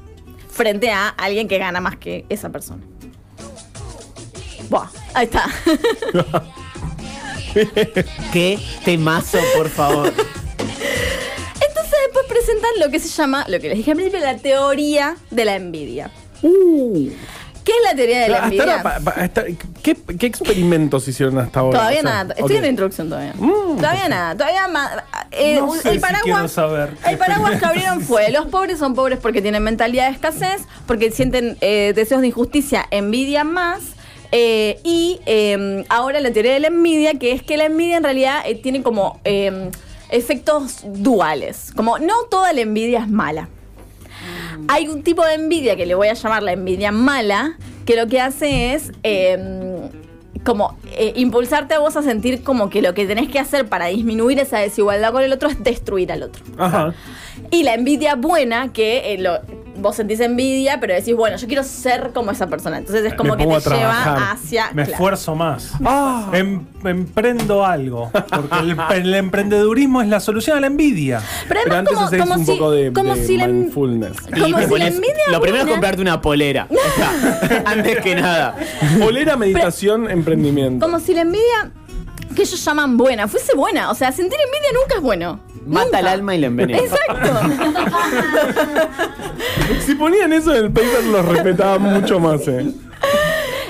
frente 0.48 0.92
a 0.92 1.08
alguien 1.08 1.48
que 1.48 1.58
gana 1.58 1.80
más 1.80 1.96
que 1.96 2.24
esa 2.28 2.50
persona. 2.50 2.80
Buah, 4.70 4.88
ahí 5.12 5.24
está. 5.24 5.46
Qué 8.32 8.60
temazo, 8.84 9.38
por 9.56 9.68
favor. 9.68 10.06
Entonces 10.08 11.98
después 12.04 12.26
presentan 12.28 12.70
lo 12.78 12.88
que 12.88 13.00
se 13.00 13.08
llama, 13.08 13.44
lo 13.48 13.58
que 13.58 13.70
les 13.70 13.78
dije 13.78 13.90
al 13.90 13.96
principio, 13.96 14.24
la 14.24 14.36
teoría 14.36 15.16
de 15.32 15.44
la 15.44 15.56
envidia. 15.56 16.12
¿Qué 17.66 17.72
es 17.72 17.78
la 17.84 17.96
teoría 17.96 18.20
de 18.20 18.28
la 18.28 18.34
Hasta 18.36 18.44
envidia? 18.46 18.64
ahora, 18.78 18.82
pa- 18.84 19.00
pa- 19.00 19.20
hasta- 19.22 19.44
¿qué, 19.82 19.96
qué 20.18 20.26
experimentos 20.26 21.06
hicieron 21.08 21.36
hasta 21.38 21.60
ahora? 21.60 21.78
Todavía 21.80 21.98
O 21.98 22.02
sea, 22.02 22.10
nada, 22.12 22.34
estoy 22.34 22.44
ok. 22.44 22.56
en 22.56 22.62
la 22.62 22.68
introducción 22.68 23.08
todavía. 23.10 23.32
todavía 23.76 24.08
nada, 24.08 24.34
todavía 24.36 24.68
más. 24.68 24.92
eh, 25.32 25.56
No 25.60 25.74
sé 25.74 25.88
el 25.88 25.94
si 25.96 26.00
paraguas, 26.00 26.22
quiero 26.22 26.48
saber. 26.48 26.90
El 27.06 27.18
paraguas 27.18 27.58
que 27.58 27.66
abrieron 27.66 28.00
fue: 28.02 28.30
los 28.32 28.46
pobres 28.46 28.78
son 28.78 28.94
pobres 28.94 29.18
porque 29.20 29.42
tienen 29.42 29.62
mentalidad 29.64 30.06
de 30.06 30.12
escasez, 30.14 30.62
porque 30.86 31.10
sienten 31.10 31.58
eh, 31.60 31.92
deseos 31.96 32.20
de 32.20 32.28
injusticia, 32.28 32.86
envidian 32.92 33.52
más. 33.52 33.80
eh, 34.32 34.78
y 34.84 35.18
eh, 35.26 35.84
ahora 35.88 36.20
la 36.20 36.30
teoría 36.30 36.52
de 36.52 36.60
la 36.60 36.68
envidia, 36.68 37.14
que 37.18 37.32
es 37.32 37.42
que 37.42 37.56
la 37.56 37.64
envidia 37.64 37.96
en 37.96 38.04
realidad 38.04 38.42
eh, 38.46 38.54
tiene 38.54 38.82
como. 38.84 39.20
eh, 39.24 39.70
efectos 40.08 40.82
duales. 40.84 41.72
Como 41.74 41.98
no 41.98 42.14
toda 42.30 42.52
la 42.52 42.60
envidia 42.60 43.00
es 43.00 43.08
mala. 43.08 43.48
Hay 44.68 44.88
un 44.88 45.02
tipo 45.02 45.24
de 45.24 45.34
envidia 45.34 45.76
que 45.76 45.86
le 45.86 45.94
voy 45.94 46.08
a 46.08 46.14
llamar 46.14 46.42
la 46.42 46.52
envidia 46.52 46.92
mala, 46.92 47.56
que 47.84 47.96
lo 47.96 48.06
que 48.06 48.20
hace 48.20 48.74
es 48.74 48.92
eh, 49.02 49.88
como 50.44 50.76
eh, 50.92 51.12
impulsarte 51.16 51.74
a 51.74 51.78
vos 51.80 51.96
a 51.96 52.02
sentir 52.02 52.42
como 52.42 52.70
que 52.70 52.80
lo 52.82 52.94
que 52.94 53.06
tenés 53.06 53.28
que 53.28 53.38
hacer 53.38 53.68
para 53.68 53.86
disminuir 53.86 54.38
esa 54.38 54.58
desigualdad 54.58 55.12
con 55.12 55.22
el 55.22 55.32
otro 55.32 55.48
es 55.48 55.62
destruir 55.62 56.12
al 56.12 56.22
otro. 56.22 56.44
Ajá. 56.58 56.94
Y 57.50 57.62
la 57.64 57.74
envidia 57.74 58.14
buena, 58.14 58.72
que 58.72 59.12
eh, 59.14 59.18
lo- 59.18 59.40
vos 59.86 59.96
sentís 59.96 60.20
envidia, 60.20 60.78
pero 60.80 60.94
decís, 60.94 61.14
bueno, 61.14 61.36
yo 61.36 61.46
quiero 61.46 61.62
ser 61.62 62.10
como 62.12 62.30
esa 62.30 62.46
persona. 62.48 62.78
Entonces 62.78 63.04
es 63.04 63.14
como 63.14 63.36
Me 63.36 63.46
que 63.46 63.60
te 63.60 63.70
lleva 63.70 64.30
hacia. 64.32 64.66
Me 64.68 64.82
claro. 64.82 64.90
esfuerzo 64.92 65.34
más. 65.34 65.72
Ah. 65.84 66.30
Em- 66.32 66.64
emprendo 66.84 67.64
algo. 67.64 68.10
Porque 68.12 68.58
el, 68.60 68.76
el 68.94 69.14
emprendedurismo 69.14 70.02
es 70.02 70.08
la 70.08 70.20
solución 70.20 70.56
a 70.56 70.60
la 70.60 70.66
envidia. 70.66 71.20
Pero 71.48 71.60
Pero 71.64 71.76
antes 71.76 71.94
como, 71.94 72.06
haces 72.06 72.20
como 72.20 72.34
un 72.34 72.46
si, 72.46 72.52
poco 72.52 72.70
de, 72.70 72.92
como 72.92 73.14
de 73.14 73.26
si 73.26 73.36
la, 73.36 73.46
mindfulness. 73.46 74.16
Y 74.34 74.40
Como 74.40 74.42
te 74.42 74.46
si 74.46 74.50
la 74.62 74.68
pones- 74.68 74.94
envidia 74.94 75.14
lo 75.32 75.40
primero 75.40 75.64
es 75.64 75.70
comprarte 75.70 76.02
una 76.02 76.20
polera. 76.20 76.68
Antes 77.64 78.00
que 78.00 78.14
nada. 78.14 78.56
Polera, 78.98 79.36
meditación, 79.36 80.10
emprendimiento. 80.10 80.84
como 80.84 81.00
si 81.00 81.14
la 81.14 81.22
envidia 81.22 81.70
que 82.34 82.42
ellos 82.42 82.62
llaman 82.64 82.96
buena 82.96 83.28
fuese 83.28 83.54
buena. 83.54 83.90
O 83.90 83.94
sea, 83.94 84.12
sentir 84.12 84.38
envidia 84.38 84.78
nunca 84.80 84.96
es 84.96 85.02
bueno. 85.02 85.40
Mata 85.66 85.84
Nunca. 85.86 85.98
el 86.00 86.06
alma 86.06 86.34
y 86.34 86.38
la 86.38 86.46
envenena. 86.46 86.78
Exacto. 86.78 87.30
Si 89.84 89.94
ponían 89.94 90.32
eso 90.32 90.54
en 90.54 90.64
el 90.64 90.70
paper, 90.72 91.04
los 91.04 91.24
respetaban 91.24 91.82
mucho 91.82 92.18
más, 92.18 92.46
eh. 92.48 92.72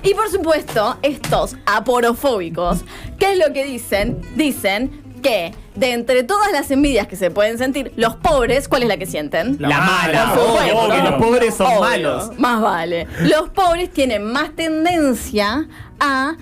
y 0.02 0.14
por 0.14 0.30
supuesto, 0.30 0.96
estos 1.02 1.56
aporofóbicos, 1.66 2.84
¿qué 3.18 3.32
es 3.32 3.38
lo 3.38 3.52
que 3.52 3.64
dicen? 3.64 4.20
Dicen 4.34 5.02
que 5.22 5.52
de 5.74 5.92
entre 5.92 6.22
todas 6.22 6.52
las 6.52 6.70
envidias 6.70 7.06
que 7.06 7.16
se 7.16 7.30
pueden 7.30 7.58
sentir, 7.58 7.92
los 7.96 8.16
pobres, 8.16 8.68
¿cuál 8.68 8.82
es 8.82 8.88
la 8.88 8.96
que 8.96 9.06
sienten? 9.06 9.56
La 9.58 9.80
mala. 9.80 10.32
Por 10.34 10.44
supuesto. 10.44 10.78
Obvio, 10.78 10.94
que 10.94 11.10
los 11.10 11.14
pobres 11.22 11.54
son 11.54 11.66
Obvio, 11.66 11.80
malos. 11.80 12.38
Más 12.38 12.60
vale. 12.62 13.06
Los 13.22 13.50
pobres 13.50 13.90
tienen 13.90 14.24
más 14.32 14.54
tendencia 14.54 15.66
a 16.00 16.36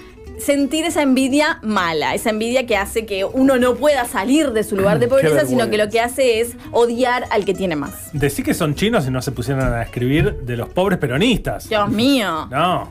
sentir 0.44 0.84
esa 0.84 1.02
envidia 1.02 1.58
mala, 1.62 2.14
esa 2.14 2.30
envidia 2.30 2.66
que 2.66 2.76
hace 2.76 3.06
que 3.06 3.24
uno 3.24 3.56
no 3.58 3.74
pueda 3.76 4.04
salir 4.04 4.52
de 4.52 4.62
su 4.64 4.76
lugar 4.76 4.98
de 4.98 5.08
pobreza, 5.08 5.46
sino 5.46 5.70
que 5.70 5.78
lo 5.78 5.88
que 5.88 6.00
hace 6.00 6.40
es 6.40 6.56
odiar 6.70 7.24
al 7.30 7.44
que 7.44 7.54
tiene 7.54 7.76
más. 7.76 8.10
Decí 8.12 8.42
que 8.42 8.54
son 8.54 8.74
chinos 8.74 9.06
y 9.06 9.10
no 9.10 9.22
se 9.22 9.32
pusieron 9.32 9.64
a 9.72 9.82
escribir 9.82 10.34
de 10.42 10.56
los 10.56 10.68
pobres 10.68 10.98
peronistas. 10.98 11.68
Dios 11.68 11.88
mío. 11.90 12.46
No. 12.50 12.90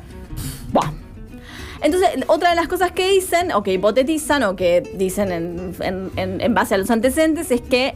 Buah. 0.72 0.92
Entonces, 1.82 2.10
otra 2.28 2.52
de 2.52 2.56
las 2.56 2.68
cosas 2.70 2.92
que 2.92 3.10
dicen, 3.12 3.52
o 3.52 3.62
que 3.62 3.74
hipotetizan, 3.74 4.44
o 4.44 4.56
que 4.56 4.82
dicen 4.96 5.32
en, 5.34 5.76
en- 5.82 6.12
en- 6.16 6.42
en 6.42 6.54
base 6.54 6.76
a 6.76 6.78
los 6.78 6.90
antecedentes, 6.90 7.52
es 7.52 7.60
que 7.62 7.94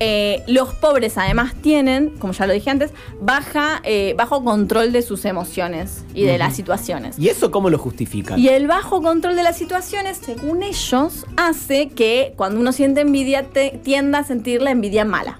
eh, 0.00 0.42
los 0.48 0.74
pobres 0.74 1.16
además 1.18 1.54
tienen, 1.62 2.10
como 2.18 2.32
ya 2.32 2.46
lo 2.46 2.52
dije 2.52 2.68
antes, 2.70 2.90
baja, 3.20 3.80
eh, 3.84 4.14
bajo 4.18 4.42
control 4.44 4.92
de 4.92 5.02
sus 5.02 5.24
emociones 5.24 6.04
y 6.14 6.24
de 6.24 6.36
las 6.38 6.54
situaciones. 6.56 7.18
¿Y 7.18 7.28
eso 7.28 7.50
cómo 7.50 7.70
lo 7.70 7.78
justifican? 7.78 8.38
Y 8.38 8.48
el 8.48 8.66
bajo 8.66 9.00
control 9.02 9.36
de 9.36 9.42
las 9.44 9.56
situaciones, 9.56 10.18
según 10.18 10.62
ellos, 10.62 11.26
hace 11.36 11.88
que 11.90 12.34
cuando 12.36 12.58
uno 12.60 12.72
siente 12.72 13.02
envidia, 13.02 13.44
te, 13.44 13.78
tienda 13.84 14.18
a 14.20 14.24
sentir 14.24 14.62
la 14.62 14.70
envidia 14.72 15.04
mala. 15.04 15.38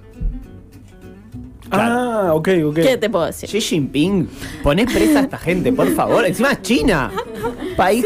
Ah, 1.70 2.30
ok, 2.34 2.49
ok. 2.66 2.75
¿Qué 2.76 2.96
te 2.96 3.11
puedo 3.11 3.26
decir? 3.26 3.49
Xi 3.49 3.61
Jinping, 3.61 4.28
ponés 4.62 4.87
presa 4.92 5.20
a 5.20 5.23
esta 5.23 5.38
gente, 5.38 5.73
por 5.73 5.90
favor. 5.94 6.25
Encima 6.25 6.52
es 6.52 6.62
China. 6.62 7.11
País 7.76 8.04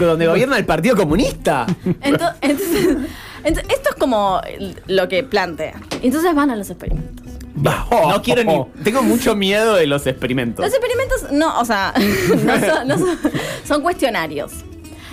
donde 0.00 0.26
gobierna 0.26 0.56
el 0.58 0.64
Partido 0.64 0.96
Comunista. 0.96 1.66
Ento- 2.00 2.34
Entonces, 2.40 2.96
esto 3.44 3.90
es 3.90 3.94
como 3.98 4.40
lo 4.86 5.08
que 5.08 5.22
plantea. 5.24 5.74
Entonces 6.02 6.34
van 6.34 6.50
a 6.50 6.56
los 6.56 6.70
experimentos. 6.70 7.24
No 7.56 8.22
quiero 8.22 8.44
ni. 8.44 8.64
Tengo 8.82 9.02
mucho 9.02 9.34
miedo 9.36 9.74
de 9.74 9.86
los 9.86 10.06
experimentos. 10.06 10.64
Los 10.64 10.74
experimentos, 10.74 11.30
no, 11.32 11.60
o 11.60 11.64
sea, 11.64 11.92
no 12.44 12.60
son, 12.60 12.88
no 12.88 12.98
son- 12.98 13.18
son 13.66 13.82
cuestionarios. 13.82 14.52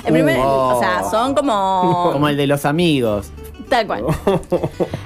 El 0.06 0.14
primer, 0.14 0.40
Oh. 0.40 0.78
o 0.78 0.80
sea, 0.80 1.04
son 1.10 1.36
como, 1.36 2.10
Como 2.14 2.28
el 2.28 2.36
de 2.38 2.48
los 2.48 2.66
amigos. 2.66 3.28
tal 3.70 3.86
cual. 3.86 4.06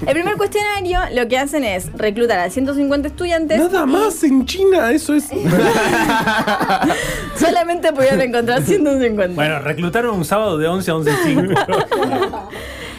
El 0.06 0.12
primer 0.14 0.36
cuestionario 0.38 1.00
lo 1.12 1.28
que 1.28 1.36
hacen 1.38 1.64
es 1.64 1.92
reclutar 1.92 2.38
a 2.38 2.48
150 2.48 3.08
estudiantes. 3.08 3.58
Nada 3.58 3.84
más 3.84 4.24
en 4.24 4.46
China, 4.46 4.90
eso 4.90 5.12
es. 5.14 5.28
Solamente 7.38 7.92
pudieron 7.92 8.22
encontrar 8.22 8.62
150. 8.62 9.34
Bueno, 9.34 9.58
reclutaron 9.60 10.16
un 10.16 10.24
sábado 10.24 10.56
de 10.58 10.66
11 10.66 10.90
a 10.90 10.94
11 10.96 11.10
y 11.10 11.14
5. 11.26 11.42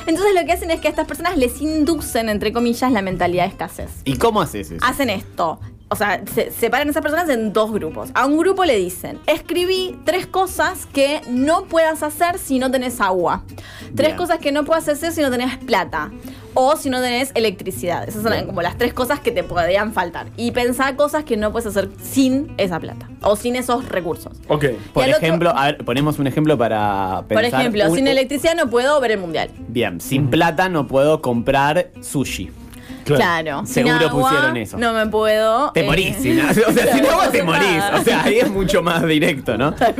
Entonces 0.07 0.33
lo 0.33 0.45
que 0.45 0.53
hacen 0.53 0.71
es 0.71 0.79
que 0.79 0.87
a 0.87 0.91
estas 0.91 1.05
personas 1.05 1.37
les 1.37 1.61
inducen, 1.61 2.29
entre 2.29 2.53
comillas, 2.53 2.91
la 2.91 3.01
mentalidad 3.01 3.43
de 3.43 3.49
escasez. 3.49 3.91
¿Y 4.05 4.17
cómo 4.17 4.41
haces 4.41 4.71
eso? 4.71 4.85
Hacen 4.85 5.09
esto. 5.09 5.59
O 5.89 5.95
sea, 5.95 6.21
se 6.33 6.51
separan 6.51 6.87
a 6.87 6.91
esas 6.91 7.01
personas 7.01 7.29
en 7.29 7.53
dos 7.53 7.71
grupos. 7.71 8.09
A 8.13 8.25
un 8.25 8.37
grupo 8.37 8.65
le 8.65 8.77
dicen, 8.77 9.19
escribí 9.25 9.97
tres 10.03 10.27
cosas 10.27 10.85
que 10.85 11.21
no 11.29 11.65
puedas 11.65 12.03
hacer 12.03 12.39
si 12.39 12.59
no 12.59 12.69
tenés 12.71 12.99
agua. 12.99 13.43
Tres 13.95 14.09
Bien. 14.09 14.17
cosas 14.17 14.39
que 14.39 14.51
no 14.51 14.65
puedas 14.65 14.87
hacer 14.89 15.13
si 15.13 15.21
no 15.21 15.31
tenés 15.31 15.57
plata. 15.57 16.11
O 16.59 16.75
si 16.75 16.89
no 16.89 16.99
tenés 17.01 17.31
electricidad. 17.35 18.07
Esas 18.09 18.23
son 18.23 18.45
como 18.47 18.63
las 18.63 18.77
tres 18.79 18.91
cosas 18.91 19.19
que 19.19 19.29
te 19.31 19.43
podrían 19.43 19.93
faltar. 19.93 20.27
Y 20.37 20.49
pensar 20.51 20.95
cosas 20.95 21.23
que 21.23 21.37
no 21.37 21.51
puedes 21.51 21.67
hacer 21.67 21.89
sin 22.01 22.51
esa 22.57 22.79
plata. 22.79 23.07
O 23.21 23.35
sin 23.35 23.55
esos 23.55 23.87
recursos. 23.89 24.33
Ok. 24.47 24.65
Por 24.93 25.03
otro- 25.03 25.17
ejemplo, 25.17 25.55
a 25.55 25.65
ver, 25.67 25.77
ponemos 25.85 26.17
un 26.17 26.25
ejemplo 26.25 26.57
para 26.57 27.17
Por 27.27 27.37
pensar. 27.37 27.61
ejemplo, 27.61 27.85
un- 27.89 27.95
sin 27.95 28.07
electricidad 28.07 28.55
no 28.55 28.69
puedo 28.71 28.99
ver 28.99 29.11
el 29.11 29.19
mundial. 29.19 29.51
Bien, 29.67 30.01
sin 30.01 30.29
plata 30.31 30.67
no 30.67 30.87
puedo 30.87 31.21
comprar 31.21 31.91
sushi. 32.01 32.49
Claro. 33.05 33.65
Seguro 33.65 33.95
agua, 34.07 34.09
pusieron 34.29 34.57
eso. 34.57 34.77
No 34.77 34.91
me 34.93 35.05
puedo. 35.07 35.71
Te 35.73 35.81
eh, 35.81 35.85
morís. 35.85 36.17
sin- 36.17 36.41
o 36.41 36.53
sea, 36.53 36.71
sin 36.95 37.05
agua 37.05 37.29
te 37.31 37.43
morís. 37.43 37.83
O 37.93 38.03
sea, 38.03 38.23
ahí 38.23 38.39
es 38.39 38.49
mucho 38.49 38.81
más 38.81 39.05
directo, 39.05 39.57
¿no? 39.57 39.71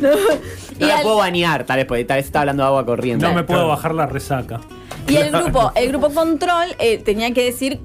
No. 0.00 0.10
No 0.10 0.16
Y 0.78 0.84
la 0.84 0.96
al- 0.98 1.02
puedo 1.02 1.16
bañar, 1.16 1.64
tal 1.64 1.76
vez, 1.78 1.86
porque 1.86 2.04
tal 2.04 2.18
vez 2.18 2.26
está 2.26 2.40
hablando 2.40 2.62
de 2.62 2.68
agua 2.68 2.86
corriente. 2.86 3.26
No 3.26 3.34
me 3.34 3.42
puedo 3.44 3.66
bajar 3.68 3.94
la 3.94 4.06
resaca. 4.06 4.60
Y 5.08 5.16
el 5.16 5.30
grupo, 5.30 5.72
el 5.74 5.88
grupo 5.88 6.10
control 6.10 6.74
eh, 6.78 6.98
tenía 6.98 7.32
que 7.32 7.44
decir 7.44 7.80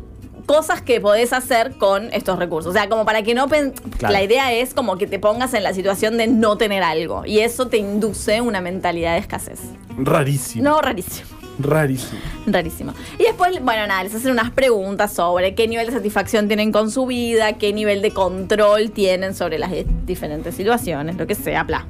cosas 0.45 0.81
que 0.81 0.99
podés 0.99 1.31
hacer 1.33 1.77
con 1.77 2.11
estos 2.13 2.37
recursos. 2.37 2.71
O 2.71 2.73
sea, 2.73 2.89
como 2.89 3.05
para 3.05 3.21
que 3.23 3.33
no... 3.33 3.47
Claro. 3.47 4.11
La 4.11 4.21
idea 4.23 4.51
es 4.51 4.73
como 4.73 4.97
que 4.97 5.07
te 5.07 5.17
pongas 5.19 5.53
en 5.53 5.63
la 5.63 5.73
situación 5.73 6.17
de 6.17 6.27
no 6.27 6.57
tener 6.57 6.83
algo. 6.83 7.25
Y 7.25 7.39
eso 7.39 7.67
te 7.67 7.77
induce 7.77 8.41
una 8.41 8.59
mentalidad 8.59 9.13
de 9.13 9.19
escasez. 9.19 9.59
Rarísimo. 9.97 10.63
No, 10.63 10.81
rarísimo. 10.81 11.27
Rarísimo. 11.59 12.19
Rarísimo. 12.47 12.93
Y 13.19 13.23
después, 13.23 13.61
bueno, 13.63 13.85
nada, 13.85 14.03
les 14.03 14.15
hacen 14.15 14.31
unas 14.31 14.51
preguntas 14.51 15.13
sobre 15.13 15.53
qué 15.53 15.67
nivel 15.67 15.85
de 15.85 15.93
satisfacción 15.93 16.47
tienen 16.47 16.71
con 16.71 16.89
su 16.89 17.05
vida, 17.05 17.53
qué 17.53 17.71
nivel 17.71 18.01
de 18.01 18.11
control 18.11 18.91
tienen 18.91 19.35
sobre 19.35 19.59
las 19.59 19.71
di- 19.71 19.85
diferentes 20.05 20.55
situaciones, 20.55 21.17
lo 21.17 21.27
que 21.27 21.35
sea, 21.35 21.63
bla. 21.63 21.85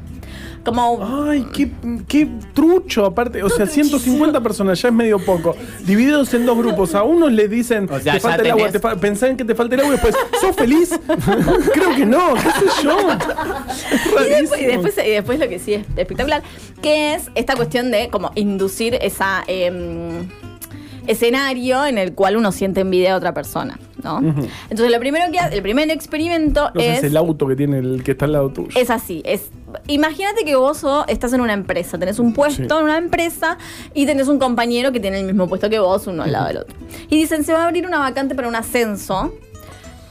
Como... 0.64 1.26
Ay, 1.30 1.48
qué, 1.54 1.72
qué 2.08 2.28
trucho, 2.54 3.06
aparte. 3.06 3.42
O 3.44 3.50
sea, 3.50 3.66
150 3.66 4.42
personas 4.42 4.82
ya 4.82 4.90
es 4.90 4.94
medio 4.94 5.18
poco. 5.20 5.56
Divididos 5.86 6.34
en 6.34 6.46
dos 6.46 6.58
grupos. 6.58 6.94
A 6.96 7.04
unos 7.04 7.32
le 7.32 7.48
dicen, 7.48 7.88
O 7.92 8.00
sea, 8.00 8.14
te 8.14 8.20
falta 8.20 8.44
el 8.44 8.52
agua, 8.52 8.70
te 8.72 8.80
fa- 8.80 8.96
pensá 8.96 9.28
en 9.28 9.38
que 9.38 9.44
te 9.46 9.56
falta 9.56 9.76
el 9.76 9.82
agua 9.82 9.94
y 9.94 9.98
después, 9.98 10.16
¿sos 10.40 10.56
feliz? 10.56 10.92
Creo 11.74 11.96
que 11.96 12.06
no, 12.06 12.34
qué 12.36 12.42
sé 12.42 12.84
yo. 12.84 12.98
Es 13.00 14.28
Y 14.28 14.30
después, 14.30 14.62
y, 14.62 14.66
rarísimo. 14.66 14.68
después, 14.84 15.08
y 15.08 15.10
después 15.12 15.40
lo 15.40 15.50
que 15.50 15.60
sí 15.60 15.74
es 15.74 15.86
espectacular, 15.96 16.44
que 16.82 17.16
es 17.16 17.30
esta 17.36 17.56
cuestión 17.56 17.92
de 17.92 18.10
como 18.10 18.32
inducir 18.36 18.96
esa 19.02 19.44
em, 19.48 20.28
escenario 21.12 21.86
en 21.86 21.98
el 21.98 22.14
cual 22.14 22.38
uno 22.38 22.52
siente 22.52 22.82
envidia 22.82 23.14
a 23.14 23.18
otra 23.18 23.34
persona, 23.34 23.80
¿no? 24.04 24.20
Entonces 24.20 24.92
lo 24.92 25.00
primero 25.00 25.32
que 25.32 25.40
hace, 25.40 25.56
el 25.56 25.62
primer 25.62 25.90
experimento 25.92 26.72
No 26.74 26.82
es, 26.82 27.00
es 27.00 27.04
el 27.06 27.18
auto 27.18 27.48
que 27.48 27.56
tiene 27.56 27.80
el 27.80 28.04
que 28.04 28.12
está 28.12 28.26
al 28.26 28.32
lado 28.34 28.50
tuyo. 28.50 28.70
es 28.76 28.90
así, 28.90 29.22
es 29.26 29.50
imagínate 29.88 30.44
que 30.46 30.56
vos 30.56 30.80
sos- 30.80 31.06
estás 31.08 31.34
en 31.34 31.42
una 31.42 31.54
empresa, 31.54 31.98
tenés 31.98 32.20
un 32.20 32.34
puesto 32.34 32.64
Sí. 32.64 32.80
en 32.80 32.84
una 32.84 32.98
empresa 32.98 33.58
y 33.94 34.06
tenés 34.06 34.28
un 34.28 34.40
compañero 34.40 34.92
que 34.92 35.00
tiene 35.00 35.20
el 35.20 35.26
mismo 35.26 35.48
puesto 35.48 35.70
que 35.70 35.80
vos, 35.80 36.08
uno 36.08 36.24
al 36.24 36.32
lado 36.32 36.48
del 36.48 36.58
otro. 36.58 36.76
Y 37.10 37.18
dicen, 37.18 37.44
se 37.44 37.54
va 37.54 37.64
a 37.64 37.68
abrir 37.68 37.86
una 37.86 38.00
vacante 38.00 38.36
para 38.36 38.48
un 38.48 38.56
ascenso. 38.56 39.34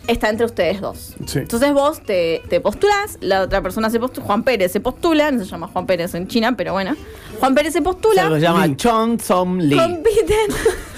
Está 0.06 0.28
entre 0.28 0.44
ustedes 0.46 0.80
dos. 0.80 1.14
Sí. 1.26 1.38
Entonces 1.40 1.72
vos 1.72 2.00
te, 2.02 2.42
te 2.48 2.60
postulás, 2.60 3.16
la 3.20 3.42
otra 3.42 3.62
persona 3.62 3.90
se 3.90 4.00
postula, 4.00 4.26
Juan 4.26 4.42
Pérez 4.42 4.72
se 4.72 4.80
postula, 4.80 5.30
no 5.30 5.38
se 5.38 5.44
llama 5.50 5.68
Juan 5.68 5.86
Pérez 5.86 6.14
en 6.14 6.26
China, 6.26 6.56
pero 6.56 6.72
bueno. 6.72 6.96
Juan 7.38 7.54
Pérez 7.54 7.74
se 7.74 7.78
Se 7.78 7.82
postula, 7.82 8.28
lo 8.28 8.38
llama. 8.38 8.74
Chong 8.76 9.20
Som 9.20 9.58
Lee. 9.58 9.76
compiten. 9.76 10.56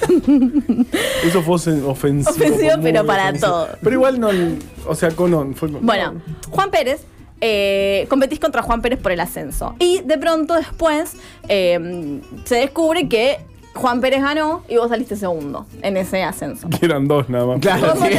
Eso 1.25 1.42
fue 1.42 1.54
ofen- 1.56 1.85
ofensivo. 1.85 2.30
Ofensivo, 2.47 2.73
pero 2.82 3.06
para 3.06 3.25
ofensivo. 3.25 3.50
todo. 3.52 3.68
Pero 3.82 3.94
igual 3.97 4.21
no. 4.21 4.30
O 4.87 4.94
sea, 4.94 5.11
con. 5.11 5.54
Fue 5.54 5.68
Bueno, 5.68 6.14
Juan 6.50 6.71
Pérez, 6.71 7.02
eh, 7.40 8.06
competís 8.09 8.38
contra 8.40 8.62
Juan 8.62 8.82
Pérez 8.82 8.99
por 9.00 9.12
el 9.12 9.21
ascenso. 9.21 9.75
Y 9.78 10.00
de 10.04 10.18
pronto 10.18 10.54
después 10.54 11.14
eh, 11.49 12.21
se 12.44 12.56
descubre 12.56 13.09
que 13.09 13.38
Juan 13.74 14.00
Pérez 14.02 14.20
ganó 14.22 14.62
y 14.68 14.76
vos 14.76 14.90
saliste 14.90 15.16
segundo 15.16 15.66
en 15.80 15.96
ese 15.96 16.22
ascenso. 16.22 16.68
Que 16.78 16.84
eran 16.86 17.08
dos 17.08 17.28
nada 17.28 17.46
más. 17.46 17.60
Claro, 17.60 17.94
¿Cómo 17.94 18.06
sí. 18.06 18.12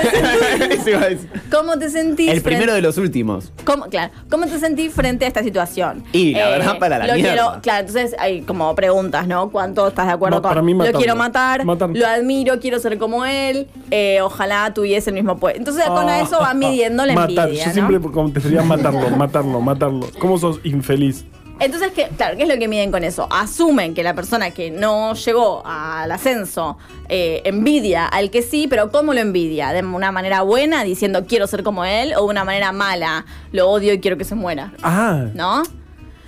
te 0.59 0.67
decir. 0.67 1.29
¿Cómo 1.51 1.77
te 1.77 1.89
sentís? 1.89 2.29
El 2.31 2.41
primero 2.41 2.71
frente- 2.71 2.75
de 2.75 2.81
los 2.81 2.97
últimos. 2.97 3.51
¿Cómo, 3.63 3.85
claro, 3.85 4.11
¿Cómo 4.29 4.45
te 4.47 4.57
sentís 4.59 4.91
frente 4.93 5.25
a 5.25 5.27
esta 5.27 5.43
situación? 5.43 6.03
Eh, 6.13 6.17
Y 6.17 6.33
la 6.33 6.49
verdad, 6.49 6.79
para 6.79 6.97
la 6.97 7.07
lo 7.07 7.13
mierda. 7.13 7.31
quiero- 7.33 7.61
Claro, 7.61 7.79
entonces 7.87 8.15
hay 8.19 8.41
como 8.41 8.73
preguntas, 8.75 9.27
¿no? 9.27 9.49
¿Cuánto 9.51 9.87
estás 9.87 10.07
de 10.07 10.13
acuerdo 10.13 10.41
con? 10.41 10.49
para 10.49 10.61
mí 10.61 10.73
lo 10.73 10.91
quiero 10.93 11.15
matar, 11.15 11.63
Matarlo. 11.65 11.95
lo 11.99 12.07
admiro, 12.07 12.59
quiero 12.59 12.79
ser 12.79 12.97
como 12.97 13.23
él, 13.25 13.67
eh, 13.91 14.21
ojalá 14.21 14.73
tuviese 14.73 15.11
el 15.11 15.15
mismo 15.15 15.37
puesto. 15.37 15.59
Entonces 15.59 15.85
con 15.85 16.09
Ah, 16.09 16.19
eso 16.21 16.39
va 16.39 16.53
midiendo 16.53 17.05
la 17.05 17.13
Matar. 17.13 17.47
envidia, 17.49 17.63
Yo 17.65 17.67
¿no? 17.81 17.89
siempre 17.89 18.11
contestaría 18.11 18.61
matarlo, 18.63 19.09
matarlo, 19.17 19.61
matarlo. 19.61 20.07
¿Cómo 20.19 20.37
sos 20.39 20.59
infeliz? 20.63 21.25
Entonces, 21.63 21.91
¿qué, 21.95 22.09
claro, 22.17 22.35
¿qué 22.35 22.43
es 22.43 22.49
lo 22.49 22.57
que 22.57 22.67
miden 22.67 22.91
con 22.91 23.03
eso? 23.03 23.27
Asumen 23.31 23.93
que 23.93 24.03
la 24.03 24.13
persona 24.13 24.51
que 24.51 24.69
no 24.69 25.13
llegó 25.13 25.63
al 25.65 26.11
ascenso 26.11 26.77
eh, 27.07 27.41
envidia 27.45 28.05
al 28.05 28.29
que 28.29 28.41
sí, 28.41 28.67
pero 28.69 28.91
¿cómo 28.91 29.13
lo 29.13 29.19
envidia? 29.21 29.71
¿De 29.71 29.81
una 29.81 30.11
manera 30.11 30.41
buena, 30.41 30.83
diciendo 30.83 31.25
quiero 31.25 31.47
ser 31.47 31.63
como 31.63 31.85
él, 31.85 32.13
o 32.15 32.23
de 32.23 32.27
una 32.29 32.43
manera 32.43 32.71
mala, 32.71 33.25
lo 33.51 33.69
odio 33.69 33.93
y 33.93 33.99
quiero 33.99 34.17
que 34.17 34.25
se 34.25 34.35
muera? 34.35 34.73
Ah. 34.83 35.25
¿No? 35.33 35.63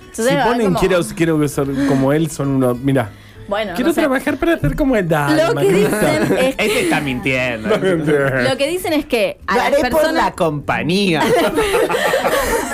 Entonces, 0.00 0.28
si 0.42 0.48
ponen 0.48 0.66
como- 0.68 0.78
quiero, 0.78 1.00
quiero 1.14 1.48
ser 1.48 1.66
como 1.88 2.12
él, 2.12 2.30
son 2.30 2.48
unos. 2.48 2.78
Mira. 2.78 3.10
Bueno, 3.48 3.74
quiero 3.76 3.90
no 3.90 3.94
sé. 3.94 4.00
trabajar 4.00 4.36
para 4.38 4.58
ser 4.58 4.74
como 4.74 4.96
él. 4.96 5.08
Dale, 5.08 5.46
Lo 5.46 5.54
que 5.54 5.72
dicen 5.72 6.36
es 6.38 6.54
Ese 6.58 6.80
está 6.84 7.00
mintiendo. 7.00 7.68
Lo 7.68 8.56
que 8.56 8.68
dicen 8.68 8.92
es 8.92 9.04
que 9.06 9.38
a 9.46 9.52
Lo 9.52 9.58
las 9.58 9.66
haré 9.68 9.76
por 9.82 9.90
personas 9.90 10.14
la 10.14 10.32
compañía. 10.32 11.22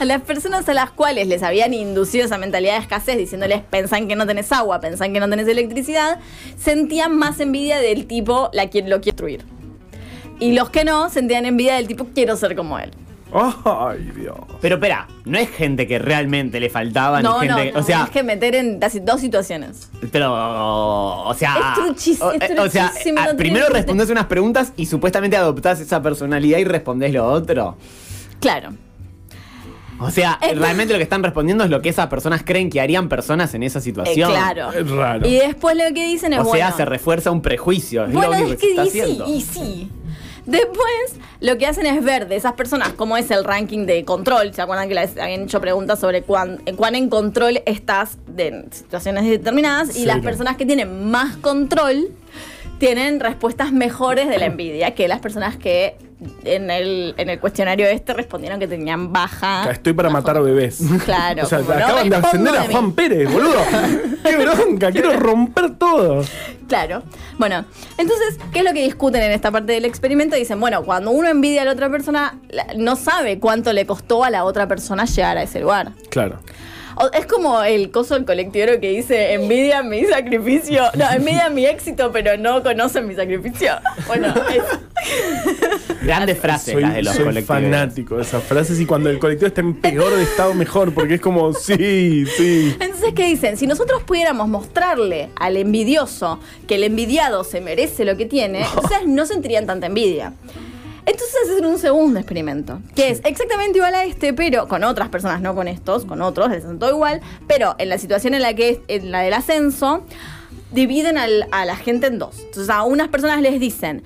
a 0.00 0.04
las 0.04 0.22
personas 0.22 0.68
a 0.68 0.74
las 0.74 0.90
cuales 0.90 1.26
les 1.28 1.42
habían 1.42 1.74
inducido 1.74 2.24
esa 2.24 2.38
mentalidad 2.38 2.74
de 2.74 2.80
escasez, 2.82 3.16
diciéndoles 3.18 3.62
pensan 3.62 4.08
que 4.08 4.16
no 4.16 4.26
tenés 4.26 4.50
agua, 4.52 4.80
pensan 4.80 5.12
que 5.12 5.20
no 5.20 5.28
tenés 5.28 5.48
electricidad, 5.48 6.18
sentían 6.56 7.16
más 7.16 7.40
envidia 7.40 7.78
del 7.78 8.06
tipo 8.06 8.50
la 8.52 8.68
que 8.68 8.82
lo 8.82 9.00
quiero 9.00 9.16
destruir. 9.16 9.44
Y 10.40 10.52
los 10.52 10.70
que 10.70 10.84
no 10.84 11.10
sentían 11.10 11.44
envidia 11.46 11.74
del 11.76 11.88
tipo 11.88 12.06
quiero 12.14 12.36
ser 12.36 12.54
como 12.54 12.78
él. 12.78 12.90
Ay, 13.30 14.10
Dios. 14.16 14.36
Pero 14.62 14.76
espera, 14.76 15.06
no 15.26 15.36
es 15.36 15.50
gente 15.50 15.86
que 15.86 15.98
realmente 15.98 16.60
le 16.60 16.70
faltaba, 16.70 17.20
No, 17.20 17.42
ni 17.42 17.48
no, 17.48 17.56
gente. 17.58 17.72
no, 17.72 17.80
o 17.80 17.82
sea, 17.82 17.96
tienes 17.96 18.10
que 18.12 18.22
meter 18.22 18.54
en 18.54 18.78
casi 18.78 19.00
dos 19.00 19.20
situaciones. 19.20 19.90
pero. 20.10 20.32
O 20.32 21.34
sea. 21.34 21.74
Es 21.76 21.78
truchis- 21.84 22.22
o, 22.22 22.32
es 22.32 22.50
eh, 22.50 22.56
o 22.58 22.70
sea, 22.70 22.90
no 23.30 23.36
primero 23.36 23.68
respondés 23.68 24.08
unas 24.08 24.26
preguntas 24.26 24.72
y 24.76 24.86
supuestamente 24.86 25.36
adoptás 25.36 25.78
esa 25.80 26.00
personalidad 26.00 26.58
y 26.58 26.64
respondés 26.64 27.12
lo 27.12 27.26
otro. 27.26 27.76
Claro. 28.40 28.70
O 30.00 30.10
sea, 30.10 30.38
Es- 30.40 30.56
realmente 30.58 30.92
lo 30.92 30.98
que 30.98 31.02
están 31.04 31.22
respondiendo 31.22 31.64
es 31.64 31.70
lo 31.70 31.82
que 31.82 31.88
esas 31.88 32.06
personas 32.06 32.42
creen 32.44 32.70
que 32.70 32.80
harían 32.80 33.08
personas 33.08 33.52
en 33.54 33.62
esa 33.62 33.78
Eh, 33.80 33.82
situación. 33.82 34.30
claro. 34.30 34.72
Es 34.72 34.88
raro. 34.90 35.26
Y 35.28 35.34
después 35.36 35.76
lo 35.76 35.84
que 35.94 36.06
dicen 36.06 36.32
es 36.32 36.40
O 36.40 36.44
sea, 36.44 36.50
bueno. 36.66 36.76
se 36.76 36.84
refuerza 36.84 37.30
un 37.30 37.42
prejuicio. 37.42 38.04
Es 38.04 38.12
Bueno, 38.12 38.30
lo 38.32 38.36
único 38.38 38.52
es 38.52 38.60
que, 38.60 38.70
está 38.70 38.84
y 38.86 38.90
sí, 38.90 39.22
y 39.26 39.40
sí. 39.42 39.90
Después, 40.46 41.16
lo 41.40 41.58
que 41.58 41.66
hacen 41.66 41.84
es 41.84 42.02
ver 42.02 42.26
de 42.26 42.36
esas 42.36 42.54
personas 42.54 42.94
cómo 42.94 43.18
es 43.18 43.30
el 43.30 43.44
ranking 43.44 43.84
de 43.84 44.04
control. 44.06 44.54
¿Se 44.54 44.62
acuerdan 44.62 44.88
que 44.88 44.94
les 44.94 45.18
habían 45.18 45.42
hecho 45.42 45.60
preguntas 45.60 45.98
sobre 46.00 46.22
cuán, 46.22 46.62
en 46.64 46.74
cuán 46.76 46.94
en 46.94 47.10
control 47.10 47.60
estás 47.66 48.16
de 48.26 48.64
situaciones 48.70 49.24
determinadas? 49.28 49.94
Y 49.96 50.06
las 50.06 50.20
personas 50.20 50.56
que 50.56 50.64
tienen 50.64 51.10
más 51.10 51.36
control 51.36 52.08
tienen 52.78 53.20
respuestas 53.20 53.72
mejores 53.72 54.28
de 54.28 54.38
la 54.38 54.46
envidia 54.52 54.94
que 54.94 55.06
las 55.06 55.18
personas 55.20 55.56
que 55.58 55.96
en 56.44 56.70
el, 56.70 57.14
en 57.16 57.30
el 57.30 57.38
cuestionario 57.38 57.86
este 57.86 58.12
respondieron 58.12 58.58
que 58.58 58.66
tenían 58.66 59.12
baja. 59.12 59.70
Estoy 59.70 59.92
para 59.92 60.10
matar 60.10 60.36
a 60.36 60.40
bebés. 60.40 60.80
Claro. 61.04 61.42
O 61.48 61.50
sea, 61.50 61.60
no 61.60 61.72
acaban 61.72 62.08
de 62.08 62.16
ascender 62.16 62.56
a 62.56 62.62
de. 62.62 62.68
Juan 62.68 62.92
Pérez, 62.92 63.30
boludo. 63.30 63.58
¡Qué 64.24 64.36
bronca! 64.36 64.90
Quiero 64.90 65.12
romper 65.18 65.76
todo. 65.76 66.24
Claro. 66.66 67.02
Bueno, 67.38 67.64
entonces, 67.96 68.38
¿qué 68.52 68.58
es 68.58 68.64
lo 68.64 68.72
que 68.72 68.82
discuten 68.82 69.22
en 69.22 69.30
esta 69.32 69.50
parte 69.50 69.72
del 69.72 69.84
experimento? 69.84 70.36
Dicen, 70.36 70.60
bueno, 70.60 70.82
cuando 70.82 71.10
uno 71.10 71.28
envidia 71.28 71.62
a 71.62 71.64
la 71.64 71.72
otra 71.72 71.88
persona, 71.88 72.38
no 72.76 72.96
sabe 72.96 73.38
cuánto 73.38 73.72
le 73.72 73.86
costó 73.86 74.24
a 74.24 74.30
la 74.30 74.44
otra 74.44 74.66
persona 74.66 75.04
llegar 75.04 75.38
a 75.38 75.42
ese 75.42 75.60
lugar. 75.60 75.92
Claro. 76.10 76.40
Es 77.12 77.26
como 77.26 77.62
el 77.62 77.90
coso 77.90 78.14
del 78.14 78.24
colectivero 78.24 78.80
que 78.80 78.90
dice, 78.90 79.32
envidia 79.34 79.82
mi 79.82 80.04
sacrificio. 80.04 80.82
No, 80.96 81.10
envidia 81.10 81.48
mi 81.50 81.64
éxito, 81.66 82.10
pero 82.12 82.36
no 82.36 82.62
conocen 82.62 83.06
mi 83.06 83.14
sacrificio. 83.14 83.72
Bueno, 84.06 84.34
es- 84.52 84.78
Grandes 86.02 86.38
frases 86.38 86.72
soy 86.74 86.82
las 86.82 86.94
de 86.94 87.02
los 87.02 87.14
soy 87.14 87.24
colectivos. 87.24 87.46
fanático 87.62 88.16
de 88.16 88.22
esas 88.22 88.42
frases 88.42 88.80
y 88.80 88.86
cuando 88.86 89.10
el 89.10 89.18
colectivo 89.18 89.46
está 89.48 89.60
en 89.60 89.74
peor 89.74 90.14
de 90.14 90.22
estado, 90.22 90.54
mejor, 90.54 90.92
porque 90.92 91.14
es 91.14 91.20
como, 91.20 91.52
sí, 91.52 92.24
sí. 92.36 92.74
Entonces, 92.80 93.12
¿qué 93.14 93.26
dicen? 93.26 93.56
Si 93.56 93.66
nosotros 93.66 94.02
pudiéramos 94.04 94.48
mostrarle 94.48 95.28
al 95.36 95.56
envidioso 95.56 96.40
que 96.66 96.76
el 96.76 96.84
envidiado 96.84 97.44
se 97.44 97.60
merece 97.60 98.04
lo 98.04 98.16
que 98.16 98.26
tiene, 98.26 98.62
entonces 98.62 99.06
no 99.06 99.26
sentirían 99.26 99.66
tanta 99.66 99.86
envidia. 99.86 100.32
Entonces 101.10 101.36
hacen 101.50 101.64
un 101.64 101.78
segundo 101.78 102.18
experimento, 102.20 102.80
que 102.94 103.10
es 103.10 103.20
exactamente 103.24 103.78
igual 103.78 103.94
a 103.94 104.04
este, 104.04 104.32
pero 104.34 104.68
con 104.68 104.84
otras 104.84 105.08
personas, 105.08 105.40
no 105.40 105.54
con 105.54 105.66
estos, 105.66 106.04
con 106.04 106.20
otros, 106.20 106.50
les 106.50 106.64
hacen 106.64 106.78
todo 106.78 106.90
igual, 106.90 107.20
pero 107.46 107.74
en 107.78 107.88
la 107.88 107.96
situación 107.98 108.34
en 108.34 108.42
la 108.42 108.52
que 108.54 108.68
es 108.68 108.78
en 108.88 109.10
la 109.10 109.20
del 109.20 109.32
ascenso, 109.32 110.04
dividen 110.72 111.16
al- 111.16 111.46
a 111.50 111.64
la 111.64 111.76
gente 111.76 112.08
en 112.08 112.18
dos. 112.18 112.38
Entonces 112.40 112.68
a 112.68 112.82
unas 112.82 113.08
personas 113.08 113.40
les 113.40 113.58
dicen, 113.58 114.02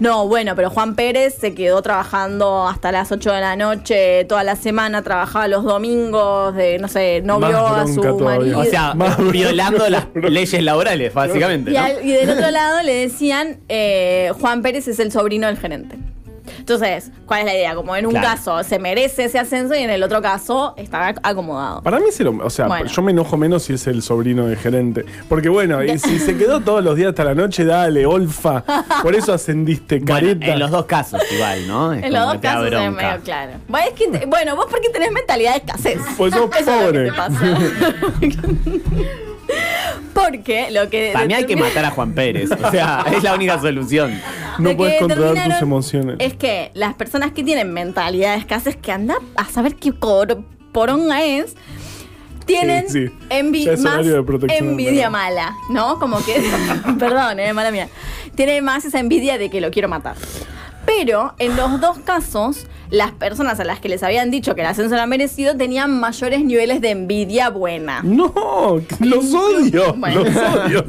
no, 0.00 0.26
bueno, 0.26 0.56
pero 0.56 0.70
Juan 0.70 0.96
Pérez 0.96 1.34
se 1.38 1.54
quedó 1.54 1.82
trabajando 1.82 2.66
hasta 2.66 2.90
las 2.90 3.12
8 3.12 3.32
de 3.32 3.40
la 3.40 3.54
noche, 3.54 4.24
toda 4.24 4.42
la 4.42 4.56
semana, 4.56 5.02
trabajaba 5.02 5.46
los 5.46 5.62
domingos, 5.62 6.54
de, 6.56 6.78
no 6.78 6.88
sé, 6.88 7.20
no 7.22 7.38
Más 7.38 7.50
vio 7.50 7.66
a 7.66 7.86
su 7.86 8.00
todavía. 8.00 8.24
marido. 8.38 8.58
O 8.60 8.64
sea, 8.64 8.94
Más 8.96 9.18
violando 9.30 9.88
las 9.90 10.10
bronca. 10.12 10.30
leyes 10.30 10.62
laborales, 10.64 11.12
básicamente. 11.14 11.70
Y, 11.70 11.74
¿no? 11.74 11.80
al- 11.80 12.02
y 12.04 12.12
del 12.12 12.30
otro 12.30 12.50
lado 12.50 12.82
le 12.82 12.94
decían, 12.94 13.58
eh, 13.68 14.32
Juan 14.40 14.62
Pérez 14.62 14.88
es 14.88 14.98
el 15.00 15.12
sobrino 15.12 15.46
del 15.48 15.58
gerente. 15.58 15.96
Entonces, 16.60 17.10
¿cuál 17.26 17.40
es 17.40 17.46
la 17.46 17.54
idea? 17.54 17.74
Como 17.74 17.94
en 17.96 18.06
un 18.06 18.12
Claro. 18.12 18.26
caso 18.28 18.62
se 18.62 18.78
merece 18.78 19.24
ese 19.24 19.38
ascenso 19.38 19.74
y 19.74 19.78
en 19.78 19.90
el 19.90 20.02
otro 20.02 20.22
caso 20.22 20.74
está 20.76 21.10
ac- 21.10 21.20
acomodado. 21.22 21.82
Para 21.82 21.98
mí, 21.98 22.06
sí 22.12 22.22
lo- 22.22 22.36
o 22.44 22.50
sea, 22.50 22.66
Bueno. 22.68 22.86
yo 22.86 23.02
me 23.02 23.10
enojo 23.12 23.36
menos 23.36 23.64
si 23.64 23.72
es 23.74 23.86
el 23.86 24.02
sobrino 24.02 24.46
del 24.46 24.56
gerente. 24.56 25.04
Porque 25.28 25.48
bueno, 25.48 25.82
y 25.82 25.98
si 25.98 26.18
se 26.18 26.36
quedó 26.36 26.60
todos 26.60 26.84
los 26.84 26.94
días 26.96 27.10
hasta 27.10 27.24
la 27.24 27.34
noche, 27.34 27.64
dale, 27.64 28.06
olfa. 28.06 28.62
Por 29.02 29.14
eso 29.14 29.32
ascendiste, 29.32 29.98
Bueno, 30.00 30.14
careta. 30.14 30.46
en 30.52 30.58
los 30.58 30.70
dos 30.70 30.84
casos 30.86 31.20
igual, 31.32 31.66
¿no? 31.66 31.92
Es 31.92 32.04
En 32.04 32.12
los 32.12 32.26
dos 32.26 32.38
casos 32.40 32.66
es 32.66 32.72
medio 32.92 33.20
claro. 33.24 33.52
Bueno, 33.68 33.86
es 33.88 33.94
que 33.94 34.26
bueno, 34.26 34.56
vos 34.56 34.66
porque 34.70 34.88
tenés 34.90 35.10
mentalidad 35.12 35.52
de 35.52 35.58
escasez. 35.58 35.98
Pues 36.16 36.32
sos 36.34 36.50
Eso 36.58 36.58
es 36.58 36.66
lo 36.66 36.86
pobre. 36.86 37.04
que 37.04 37.10
te 37.10 37.16
pasa. 37.16 37.58
porque 40.14 40.70
lo 40.70 40.88
que. 40.90 41.10
Para 41.12 41.26
mí 41.26 41.34
hay 41.34 41.44
que 41.44 41.56
matar 41.56 41.84
a 41.84 41.90
Juan 41.90 42.12
Pérez. 42.12 42.50
O 42.50 42.70
sea, 42.70 43.04
es 43.14 43.22
la 43.22 43.34
única 43.34 43.60
solución. 43.60 44.20
no 44.58 44.76
puedes 44.76 45.00
controlar 45.00 45.48
tus 45.48 45.62
emociones. 45.62 46.16
Es 46.18 46.34
que 46.34 46.70
las 46.74 46.94
personas 46.94 47.32
que 47.32 47.42
tienen 47.42 47.72
mentalidad 47.72 48.34
de 48.34 48.40
escasez, 48.40 48.76
que 48.76 48.92
anda 48.92 49.16
a 49.36 49.44
saber 49.46 49.76
qué 49.76 49.92
poronga 49.92 51.24
es, 51.24 51.54
tienen 52.46 52.88
Sí, 52.88 53.06
sí. 53.08 53.14
envi- 53.28 53.64
Ya 53.64 53.72
es 53.72 53.80
más 53.80 54.06
envidia 54.48 55.10
mala, 55.10 55.54
¿no? 55.70 55.98
Como 55.98 56.24
que, 56.24 56.42
perdón, 56.98 57.38
eh, 57.40 57.52
mala 57.52 57.70
mía. 57.70 57.88
Tiene 58.34 58.60
más 58.62 58.84
esa 58.84 58.98
envidia 58.98 59.38
de 59.38 59.50
que 59.50 59.60
lo 59.60 59.70
quiero 59.70 59.88
matar. 59.88 60.16
Pero 60.98 61.34
en 61.38 61.56
los 61.56 61.80
dos 61.80 61.98
casos, 62.00 62.66
las 62.90 63.12
personas 63.12 63.60
a 63.60 63.64
las 63.64 63.78
que 63.80 63.88
les 63.88 64.02
habían 64.02 64.30
dicho 64.30 64.54
que 64.54 64.62
el 64.62 64.66
ascenso 64.66 64.94
era 64.94 65.06
merecido 65.06 65.56
tenían 65.56 66.00
mayores 66.00 66.44
niveles 66.44 66.80
de 66.80 66.90
envidia 66.90 67.48
buena. 67.50 68.02
No, 68.02 68.80
los 69.00 69.32
odio. 69.34 69.94
Bueno. 69.94 70.24
Los 70.24 70.36
odio. 70.36 70.84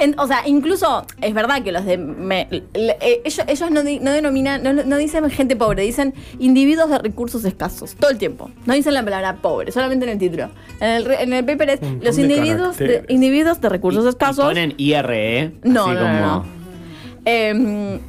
En- 0.00 0.14
o 0.18 0.28
sea, 0.28 0.46
incluso 0.46 1.04
es 1.20 1.34
verdad 1.34 1.62
que 1.62 1.72
los 1.72 1.84
de. 1.84 1.98
me- 1.98 2.46
le- 2.72 2.96
eh, 3.00 3.20
ellos 3.24 3.40
ellos 3.48 3.70
no, 3.72 3.82
di- 3.82 3.98
no 3.98 4.12
denominan, 4.12 4.62
no, 4.62 4.72
no 4.72 4.96
dicen 4.96 5.28
gente 5.28 5.56
pobre, 5.56 5.82
dicen 5.82 6.14
individuos 6.38 6.88
de 6.88 6.98
recursos 6.98 7.44
escasos. 7.44 7.96
Todo 7.98 8.10
el 8.12 8.16
tiempo. 8.18 8.48
No 8.64 8.74
dicen 8.74 8.94
la 8.94 9.02
palabra 9.04 9.36
pobre, 9.42 9.72
solamente 9.72 10.04
en 10.06 10.12
el 10.12 10.18
título. 10.18 10.50
En 10.80 10.88
el, 10.90 11.04
re- 11.04 11.22
en 11.24 11.32
el 11.32 11.44
paper 11.44 11.70
es 11.70 11.80
los 12.00 12.14
de 12.14 12.22
individuos 12.22 12.76
de, 12.78 13.04
individuos 13.08 13.60
de 13.60 13.68
recursos 13.68 14.04
Y 14.04 14.08
escasos. 14.10 14.44
ponen 14.44 14.72
IRE. 14.76 15.52
No, 15.64 15.86
así 15.86 15.94
no, 15.94 16.00
como. 16.00 16.12
no, 16.20 16.57
no. 17.28 17.68
em, 17.94 18.00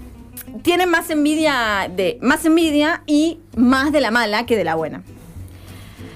tienen 0.61 0.89
más 0.89 1.09
envidia 1.09 1.89
de. 1.93 2.17
Más 2.21 2.45
envidia 2.45 3.03
y 3.05 3.39
más 3.55 3.91
de 3.91 4.01
la 4.01 4.11
mala 4.11 4.45
que 4.45 4.55
de 4.55 4.63
la 4.63 4.75
buena. 4.75 5.03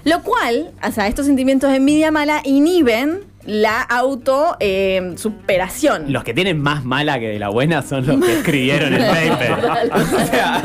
Lo 0.04 0.22
cual, 0.22 0.72
o 0.86 0.92
sea, 0.92 1.08
estos 1.08 1.26
sentimientos 1.26 1.70
de 1.70 1.78
envidia 1.78 2.12
mala 2.12 2.42
inhiben 2.44 3.22
la 3.46 3.82
auto 3.82 4.56
em, 4.60 5.18
superación. 5.18 6.12
Los 6.12 6.24
que 6.24 6.34
tienen 6.34 6.60
más 6.62 6.86
mala 6.86 7.20
que 7.20 7.28
de 7.28 7.40
la 7.40 7.50
buena 7.50 7.82
son 7.82 8.06
los 8.06 8.24
que 8.24 8.34
escribieron 8.40 8.94
el 8.94 9.02
paper. 9.06 9.54
o 9.94 10.26
sea, 10.28 10.62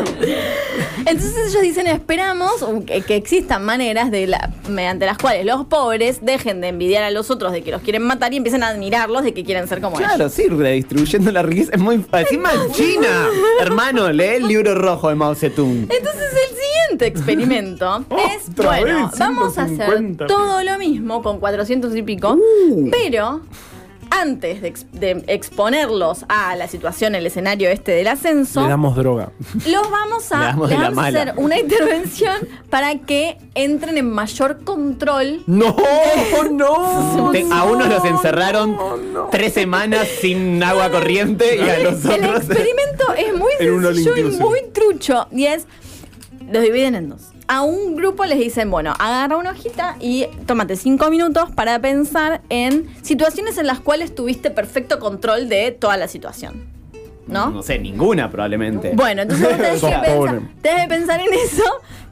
Entonces 1.06 1.48
ellos 1.48 1.62
dicen, 1.62 1.86
esperamos 1.86 2.52
que, 2.86 3.00
que 3.02 3.16
existan 3.16 3.64
maneras 3.64 4.10
de 4.10 4.26
la, 4.26 4.52
mediante 4.68 5.06
las 5.06 5.18
cuales 5.18 5.44
los 5.44 5.66
pobres 5.66 6.18
dejen 6.22 6.60
de 6.60 6.68
envidiar 6.68 7.02
a 7.02 7.10
los 7.10 7.30
otros 7.30 7.52
de 7.52 7.62
que 7.62 7.70
los 7.70 7.82
quieren 7.82 8.02
matar 8.02 8.32
y 8.32 8.36
empiecen 8.36 8.62
a 8.62 8.68
admirarlos 8.68 9.22
de 9.22 9.32
que 9.34 9.44
quieren 9.44 9.66
ser 9.68 9.80
como 9.80 9.98
ellos. 9.98 10.12
claro, 10.12 10.28
sí, 10.28 10.48
redistribuyendo 10.48 11.32
la 11.32 11.42
riqueza 11.42 11.72
es 11.72 11.80
muy. 11.80 12.04
Encima 12.12 12.50
en 12.66 12.72
China. 12.72 13.28
Hermano, 13.60 14.12
lee 14.12 14.36
el 14.36 14.48
libro 14.48 14.74
rojo 14.74 15.08
de 15.08 15.14
Mao 15.14 15.34
Zedong. 15.34 15.88
Entonces 15.90 16.32
el 16.50 16.56
siguiente 16.88 17.06
experimento 17.06 18.04
es, 18.34 18.54
bueno, 18.56 19.10
vamos 19.18 19.58
a 19.58 19.66
150. 19.66 20.24
hacer 20.24 20.36
todo 20.36 20.62
lo 20.62 20.78
mismo 20.78 21.22
con 21.22 21.38
400 21.38 21.94
y 21.96 22.02
pico, 22.02 22.36
Uh. 22.38 22.90
pero 22.90 23.40
antes 24.10 24.62
de, 24.62 24.68
ex- 24.68 24.86
de 24.92 25.22
exponerlos 25.26 26.24
a 26.30 26.56
la 26.56 26.66
situación, 26.66 27.14
el 27.14 27.26
escenario 27.26 27.68
este 27.68 27.92
del 27.92 28.08
ascenso, 28.08 28.62
Le 28.62 28.68
damos 28.70 28.96
droga. 28.96 29.32
los 29.66 29.90
vamos 29.90 30.30
Le 30.70 30.74
a, 30.76 30.80
damos 30.80 31.04
hacer 31.04 31.34
una 31.36 31.58
intervención 31.60 32.36
para 32.70 32.94
que 33.00 33.36
entren 33.54 33.98
en 33.98 34.10
mayor 34.10 34.64
control. 34.64 35.42
¡No! 35.46 35.76
¡No! 36.50 37.30
Te- 37.32 37.46
a 37.52 37.64
unos 37.64 37.88
los 37.88 38.04
encerraron 38.04 38.78
tres 39.30 39.52
semanas 39.52 40.08
sin 40.22 40.62
agua 40.62 40.90
corriente 40.90 41.56
y 41.56 41.68
a 41.68 41.78
los 41.90 42.02
El 42.06 42.24
otros. 42.24 42.44
experimento 42.44 43.12
es 43.16 43.34
muy 43.34 43.52
sencillo 43.58 44.16
y 44.16 44.22
muy 44.38 44.60
trucho. 44.72 45.26
Y 45.32 45.44
es, 45.46 45.66
los 46.50 46.62
dividen 46.62 46.94
en 46.94 47.08
dos. 47.08 47.30
A 47.46 47.62
un 47.62 47.96
grupo 47.96 48.24
les 48.24 48.38
dicen, 48.38 48.70
bueno, 48.70 48.92
agarra 48.98 49.36
una 49.36 49.50
hojita 49.50 49.96
y 50.00 50.26
tómate 50.46 50.76
cinco 50.76 51.10
minutos 51.10 51.50
para 51.54 51.78
pensar 51.80 52.42
en 52.48 52.88
situaciones 53.02 53.58
en 53.58 53.66
las 53.66 53.80
cuales 53.80 54.14
tuviste 54.14 54.50
perfecto 54.50 54.98
control 54.98 55.48
de 55.48 55.72
toda 55.72 55.96
la 55.96 56.08
situación. 56.08 56.77
¿No? 57.28 57.50
No 57.50 57.62
sé, 57.62 57.78
ninguna 57.78 58.30
probablemente. 58.30 58.92
Bueno, 58.94 59.22
entonces 59.22 59.48
vos 59.48 59.56
tenés 59.56 59.80
que 59.80 59.86
pensar, 59.86 60.40
tenés 60.62 60.82
que 60.82 60.88
pensar 60.88 61.20
en 61.20 61.34
eso. 61.34 61.64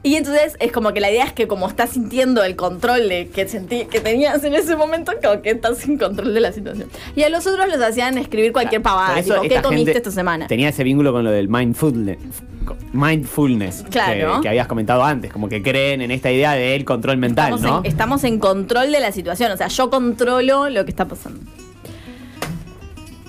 Y 0.03 0.15
entonces 0.15 0.55
es 0.59 0.71
como 0.71 0.93
que 0.93 1.01
la 1.01 1.11
idea 1.11 1.25
es 1.25 1.33
que 1.33 1.47
como 1.47 1.67
estás 1.67 1.89
sintiendo 1.89 2.43
el 2.43 2.55
control 2.55 3.09
de 3.09 3.27
que, 3.29 3.47
sentí, 3.47 3.85
que 3.85 3.99
tenías 3.99 4.43
en 4.43 4.53
ese 4.53 4.75
momento, 4.75 5.11
como 5.21 5.41
que 5.41 5.49
estás 5.49 5.79
sin 5.79 5.97
control 5.97 6.33
de 6.33 6.39
la 6.39 6.51
situación. 6.51 6.89
Y 7.15 7.23
a 7.23 7.29
los 7.29 7.45
otros 7.47 7.67
los 7.67 7.81
hacían 7.81 8.17
escribir 8.17 8.53
cualquier 8.53 8.81
Por 8.81 8.91
pavada, 8.91 9.19
eso 9.19 9.41
tipo, 9.41 9.55
¿qué 9.55 9.61
comiste 9.61 9.97
esta 9.97 10.11
semana? 10.11 10.47
Tenía 10.47 10.69
ese 10.69 10.83
vínculo 10.83 11.11
con 11.11 11.23
lo 11.23 11.31
del 11.31 11.49
mindfulness. 11.49 12.19
Mindfulness 12.93 13.85
Claro. 13.89 14.35
que, 14.35 14.41
que 14.43 14.49
habías 14.49 14.67
comentado 14.67 15.03
antes, 15.03 15.31
como 15.31 15.49
que 15.49 15.61
creen 15.61 16.01
en 16.01 16.11
esta 16.11 16.31
idea 16.31 16.53
del 16.53 16.85
control 16.85 17.17
mental, 17.17 17.53
estamos, 17.55 17.61
¿no? 17.61 17.79
en, 17.79 17.85
estamos 17.85 18.23
en 18.23 18.39
control 18.39 18.91
de 18.91 18.99
la 18.99 19.11
situación, 19.11 19.51
o 19.51 19.57
sea, 19.57 19.67
yo 19.67 19.89
controlo 19.89 20.69
lo 20.69 20.85
que 20.85 20.91
está 20.91 21.05
pasando. 21.05 21.39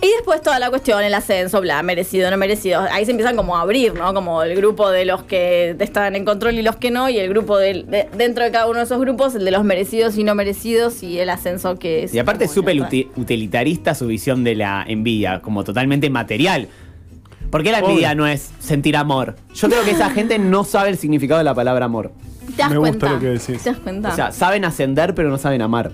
Y 0.00 0.06
después 0.16 0.40
toda 0.42 0.60
la 0.60 0.70
cuestión, 0.70 1.02
el 1.02 1.12
ascenso, 1.12 1.60
bla, 1.60 1.82
merecido, 1.82 2.30
no 2.30 2.36
merecido. 2.36 2.82
Ahí 2.92 3.04
se 3.04 3.10
empiezan 3.10 3.34
como 3.34 3.56
a 3.56 3.62
abrir, 3.62 3.94
¿no? 3.94 4.14
Como 4.14 4.44
el 4.44 4.54
grupo 4.54 4.88
de 4.90 5.04
los 5.04 5.24
que 5.24 5.74
estaban 5.80 6.14
en 6.14 6.24
control 6.24 6.54
y 6.54 6.62
los 6.62 6.76
que 6.76 6.92
no, 6.92 7.08
y 7.08 7.18
el 7.18 7.28
grupo 7.28 7.58
del- 7.58 7.84
de, 7.90 8.08
dentro 8.16 8.44
de 8.44 8.52
cada 8.52 8.68
uno 8.68 8.78
de 8.78 8.84
esos 8.84 9.00
grupos, 9.00 9.34
el 9.34 9.44
de 9.44 9.50
los 9.50 9.64
merecidos 9.64 10.16
y 10.16 10.22
no 10.22 10.36
merecidos, 10.36 11.02
y 11.02 11.18
el 11.18 11.28
ascenso 11.30 11.80
que 11.80 12.04
es. 12.04 12.14
Y 12.14 12.18
aparte 12.20 12.44
es 12.44 12.52
súper 12.52 12.80
utilitarista 13.16 13.94
su 13.96 14.06
visión 14.06 14.44
de 14.44 14.54
la 14.54 14.84
envidia, 14.86 15.40
como 15.42 15.64
totalmente 15.64 16.08
material. 16.10 16.68
¿Por 17.50 17.64
qué 17.64 17.72
la 17.72 17.78
Obvio. 17.78 17.88
envidia 17.90 18.14
no 18.14 18.26
es 18.28 18.50
sentir 18.60 18.96
amor? 18.96 19.34
Yo 19.54 19.68
creo 19.68 19.82
que 19.82 19.90
esa 19.90 20.10
gente 20.10 20.38
no 20.38 20.62
sabe 20.62 20.90
el 20.90 20.98
significado 20.98 21.38
de 21.38 21.44
la 21.44 21.54
palabra 21.54 21.86
amor. 21.86 22.12
¿Te 22.54 22.62
das 22.62 22.70
Me 22.70 22.78
gusta 22.78 23.10
lo 23.14 23.18
que 23.18 23.26
decís. 23.26 23.62
¿Te 23.64 23.70
das 23.70 23.78
cuenta? 23.80 24.10
O 24.10 24.14
sea, 24.14 24.30
saben 24.30 24.64
ascender 24.64 25.14
pero 25.14 25.28
no 25.28 25.38
saben 25.38 25.60
amar. 25.60 25.90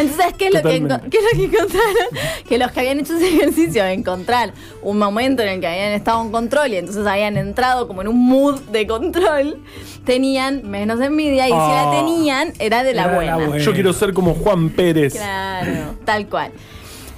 Entonces, 0.00 0.34
¿qué 0.38 0.46
es, 0.48 0.54
lo 0.54 0.62
que, 0.62 0.68
qué 1.10 1.18
es 1.18 1.24
lo 1.24 1.38
que 1.38 1.44
encontraron? 1.44 2.06
Que 2.48 2.58
los 2.58 2.72
que 2.72 2.80
habían 2.80 3.00
hecho 3.00 3.16
ese 3.16 3.28
ejercicio 3.28 3.84
de 3.84 3.92
encontrar 3.92 4.52
un 4.82 4.98
momento 4.98 5.42
en 5.42 5.48
el 5.50 5.60
que 5.60 5.66
habían 5.68 5.92
estado 5.92 6.22
en 6.22 6.32
control 6.32 6.72
y 6.72 6.76
entonces 6.76 7.06
habían 7.06 7.36
entrado 7.36 7.86
como 7.86 8.02
en 8.02 8.08
un 8.08 8.18
mood 8.18 8.60
de 8.72 8.86
control, 8.86 9.58
tenían 10.04 10.68
menos 10.68 11.00
envidia 11.00 11.46
y 11.46 11.50
si 11.52 11.56
la 11.56 11.88
Oh. 11.88 11.90
tenían 11.92 12.52
era 12.58 12.82
de 12.82 12.94
la 12.94 13.02
Era 13.02 13.10
de 13.10 13.16
buena. 13.16 13.36
la 13.38 13.46
buena. 13.46 13.64
Yo 13.64 13.72
quiero 13.72 13.92
ser 13.92 14.12
como 14.12 14.34
Juan 14.34 14.70
Pérez. 14.70 15.14
Claro, 15.14 15.94
tal 16.04 16.26
cual. 16.28 16.50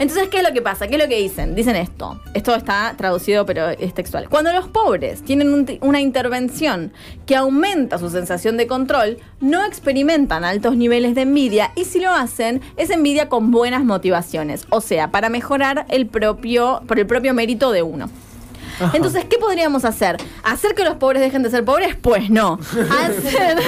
Entonces, 0.03 0.29
¿qué 0.31 0.38
es 0.38 0.43
lo 0.43 0.53
que 0.53 0.61
pasa? 0.62 0.88
¿Qué 0.88 0.97
es 0.97 1.01
lo 1.03 1.09
que 1.09 1.17
dicen? 1.19 1.55
Dicen 1.55 1.77
esto. 1.77 2.21
Esto 2.35 2.55
está 2.57 2.95
traducido, 2.99 3.47
pero 3.47 3.69
es 3.71 3.95
textual. 3.95 4.29
Cuando 4.29 4.53
los 4.53 4.67
pobres 4.67 5.23
tienen 5.23 5.55
un 5.55 5.65
ti- 5.65 5.79
una 5.81 6.01
intervención 6.01 6.93
que 7.25 7.37
aumenta 7.37 7.99
su 7.99 8.11
sensación 8.11 8.57
de 8.57 8.67
control, 8.67 9.19
no 9.41 9.65
experimentan 9.65 10.43
altos 10.45 10.77
niveles 10.77 11.15
de 11.15 11.21
envidia 11.23 11.71
y 11.77 11.85
si 11.85 12.01
lo 12.01 12.11
hacen, 12.11 12.61
es 12.77 12.91
envidia 12.91 13.29
con 13.29 13.53
buenas 13.53 13.85
motivaciones. 13.85 14.67
O 14.71 14.81
sea, 14.81 15.12
para 15.12 15.29
mejorar 15.29 15.87
el 15.88 16.07
propio, 16.07 16.83
por 16.88 16.99
el 16.99 17.07
propio 17.07 17.33
mérito 17.33 17.71
de 17.71 17.83
uno. 17.83 18.11
Entonces, 18.95 19.25
¿qué 19.27 19.38
podríamos 19.38 19.85
hacer? 19.85 20.17
¿Hacer 20.43 20.75
que 20.75 20.83
los 20.83 20.97
pobres 20.97 21.23
dejen 21.23 21.45
de 21.45 21.51
ser 21.51 21.65
pobres? 21.65 21.95
Pues 21.95 22.29
no. 22.31 22.59
Hacer 22.91 23.59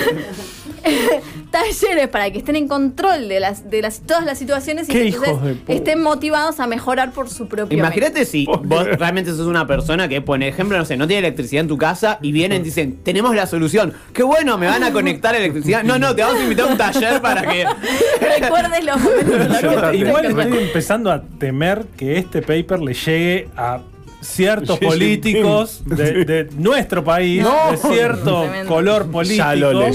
talleres 1.51 2.09
para 2.09 2.31
que 2.31 2.39
estén 2.39 2.57
en 2.57 2.69
control 2.69 3.29
de 3.29 3.41
las 3.41 3.71
de 3.71 3.83
las 3.83 4.01
todas 4.01 4.25
las 4.25 4.39
situaciones 4.39 4.89
y 4.89 4.93
que 4.93 5.09
entonces 5.09 5.57
estén 5.69 6.03
motivados 6.03 6.61
a 6.61 6.67
mejorar 6.67 7.13
por 7.13 7.29
su 7.31 7.49
propio 7.49 7.79
Imagínate 7.79 8.25
si 8.25 8.47
vos 8.47 8.85
realmente 8.99 9.31
sos 9.31 9.47
una 9.47 9.67
persona 9.67 10.09
que, 10.09 10.21
por 10.21 10.43
ejemplo, 10.43 10.77
no 10.77 10.85
sé, 10.85 10.97
no 10.97 11.07
tiene 11.07 11.21
electricidad 11.27 11.63
en 11.63 11.69
tu 11.69 11.79
casa 11.79 12.19
y 12.23 12.33
vienen 12.33 12.63
y 12.63 12.65
dicen, 12.65 12.99
tenemos 13.03 13.35
la 13.35 13.47
solución. 13.47 13.93
Qué 14.13 14.23
bueno, 14.23 14.59
me 14.59 14.67
van 14.67 14.83
a 14.83 14.93
conectar 14.93 15.35
electricidad. 15.35 15.83
No, 15.83 15.99
no, 15.99 16.15
te 16.15 16.23
vamos 16.23 16.41
a 16.41 16.43
invitar 16.43 16.69
a 16.69 16.73
un 16.73 16.79
taller 16.79 17.21
para 17.21 17.43
que... 17.43 17.67
Recuerdes 18.41 18.85
los 18.85 19.01
momentos 19.01 19.95
Igual 19.95 20.25
estoy 20.27 20.59
empezando 20.59 21.11
a 21.11 21.23
temer 21.23 21.87
que 21.97 22.19
este 22.19 22.43
paper 22.43 22.81
le 22.81 22.95
llegue 22.95 23.49
a 23.57 23.81
ciertos 24.25 24.79
políticos 24.79 25.83
de, 25.85 26.25
de 26.25 26.49
nuestro 26.57 27.05
país, 27.05 27.43
No. 27.43 27.71
de 27.71 27.77
cierto 27.77 28.43
Tremendo. 28.43 28.73
color 28.75 29.11
político. 29.11 29.39
Ya 29.45 29.55
lo 29.55 29.73
leí. 29.73 29.95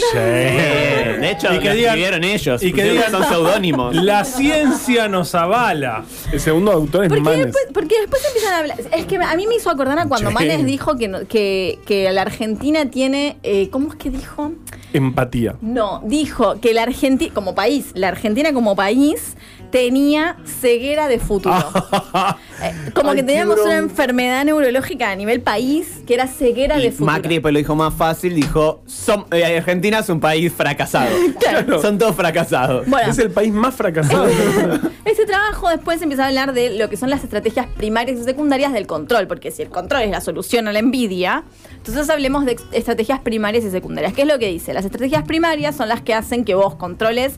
De 1.19 1.31
hecho, 1.31 1.51
Y 1.51 1.55
lo 1.55 1.61
que 1.61 1.73
digan- 1.73 1.85
escribieron 1.87 2.23
ellos. 2.23 2.63
y 2.63 2.73
que 2.73 2.83
digan- 2.93 3.11
son 3.11 3.23
seudónimos. 3.25 3.95
La 3.95 4.23
ciencia 4.25 5.07
nos 5.07 5.35
avala. 5.35 6.03
El 6.31 6.39
segundo 6.39 6.71
autor 6.71 7.03
es 7.05 7.09
Porque 7.09 7.23
Manes. 7.23 7.45
después, 7.47 7.65
porque 7.73 7.95
después 8.01 8.21
empiezan 8.27 8.53
a 8.53 8.57
hablar. 8.59 8.79
Es 8.95 9.05
que 9.05 9.17
a 9.17 9.35
mí 9.35 9.47
me 9.47 9.55
hizo 9.55 9.69
acordar 9.69 9.99
a 9.99 10.07
cuando 10.07 10.29
Sí. 10.29 10.33
Manes 10.33 10.65
dijo 10.65 10.95
que, 10.97 11.25
que, 11.27 11.79
que 11.85 12.11
la 12.11 12.21
Argentina 12.21 12.89
tiene. 12.89 13.37
eh, 13.43 13.69
¿Cómo 13.69 13.89
es 13.89 13.95
que 13.95 14.09
dijo? 14.09 14.53
Empatía. 14.93 15.55
No, 15.61 16.01
dijo 16.05 16.59
que 16.59 16.73
la 16.73 16.83
Argentina, 16.83 17.31
como 17.33 17.53
país, 17.53 17.91
la 17.93 18.07
Argentina 18.07 18.53
como 18.53 18.75
país 18.75 19.35
tenía 19.71 20.37
ceguera 20.45 21.07
de 21.07 21.19
futuro. 21.19 21.55
Eh, 22.61 22.73
como 22.93 23.11
Ay, 23.11 23.15
que 23.15 23.23
teníamos 23.23 23.57
una 23.61 23.77
enfermedad 23.77 24.43
neurológica 24.43 25.11
a 25.11 25.15
nivel 25.15 25.39
país 25.39 26.01
que 26.05 26.13
era 26.13 26.27
ceguera 26.27 26.77
Y 26.77 26.81
de 26.83 26.91
futuro. 26.91 27.05
Macri 27.13 27.35
después 27.35 27.53
lo 27.53 27.57
dijo 27.59 27.73
más 27.73 27.93
fácil, 27.93 28.35
dijo, 28.35 28.81
"Som- 28.85 29.33
eh, 29.33 29.59
Argentina 29.59 29.99
es 29.99 30.09
un 30.09 30.19
país 30.19 30.51
fracasado. 30.51 31.09
Claro. 31.39 31.81
Son 31.81 31.97
todos 31.97 32.17
fracasados. 32.17 32.85
Bueno, 32.85 33.11
Es 33.11 33.17
el 33.19 33.31
país 33.31 33.53
más 33.53 33.73
fracasado. 33.75 34.27
Este 35.05 35.25
trabajo 35.25 35.69
después 35.69 36.01
empieza 36.01 36.25
a 36.25 36.27
hablar 36.27 36.51
de 36.51 36.77
lo 36.77 36.89
que 36.89 36.97
son 36.97 37.09
las 37.09 37.23
estrategias 37.23 37.65
primarias 37.77 38.19
y 38.19 38.23
secundarias 38.25 38.73
del 38.73 38.85
control, 38.87 39.25
porque 39.27 39.51
si 39.51 39.61
el 39.61 39.69
control 39.69 40.01
es 40.01 40.11
la 40.11 40.19
solución 40.19 40.67
a 40.67 40.73
la 40.73 40.79
envidia, 40.79 41.45
entonces 41.77 42.09
hablemos 42.09 42.45
de 42.45 42.57
estrategias 42.73 43.19
primarias 43.21 43.63
y 43.63 43.71
secundarias. 43.71 44.11
¿Qué 44.13 44.23
es 44.23 44.27
lo 44.27 44.37
que 44.37 44.47
dice? 44.47 44.73
Las 44.73 44.83
estrategias 44.83 45.23
primarias 45.23 45.77
son 45.77 45.87
las 45.87 46.01
que 46.01 46.13
hacen 46.13 46.43
que 46.43 46.55
vos 46.55 46.75
controles 46.75 47.37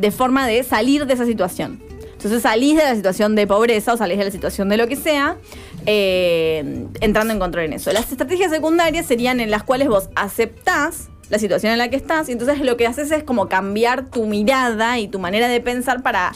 de 0.00 0.10
forma 0.10 0.46
de 0.46 0.62
salir 0.62 1.06
de 1.06 1.14
esa 1.14 1.26
situación. 1.26 1.80
Entonces 2.12 2.42
salís 2.42 2.76
de 2.76 2.82
la 2.82 2.94
situación 2.94 3.34
de 3.34 3.46
pobreza 3.46 3.94
o 3.94 3.96
salís 3.96 4.18
de 4.18 4.24
la 4.24 4.30
situación 4.30 4.68
de 4.68 4.76
lo 4.76 4.86
que 4.88 4.96
sea, 4.96 5.36
eh, 5.86 6.86
entrando 7.00 7.32
en 7.32 7.38
control 7.38 7.64
en 7.64 7.72
eso. 7.74 7.92
Las 7.92 8.12
estrategias 8.12 8.50
secundarias 8.50 9.06
serían 9.06 9.40
en 9.40 9.50
las 9.50 9.62
cuales 9.62 9.88
vos 9.88 10.10
aceptás 10.14 11.08
la 11.30 11.38
situación 11.38 11.72
en 11.72 11.78
la 11.78 11.88
que 11.88 11.96
estás 11.96 12.28
y 12.28 12.32
entonces 12.32 12.60
lo 12.60 12.76
que 12.76 12.86
haces 12.86 13.10
es 13.10 13.22
como 13.22 13.48
cambiar 13.48 14.10
tu 14.10 14.26
mirada 14.26 14.98
y 14.98 15.08
tu 15.08 15.18
manera 15.18 15.48
de 15.48 15.60
pensar 15.60 16.02
para 16.02 16.32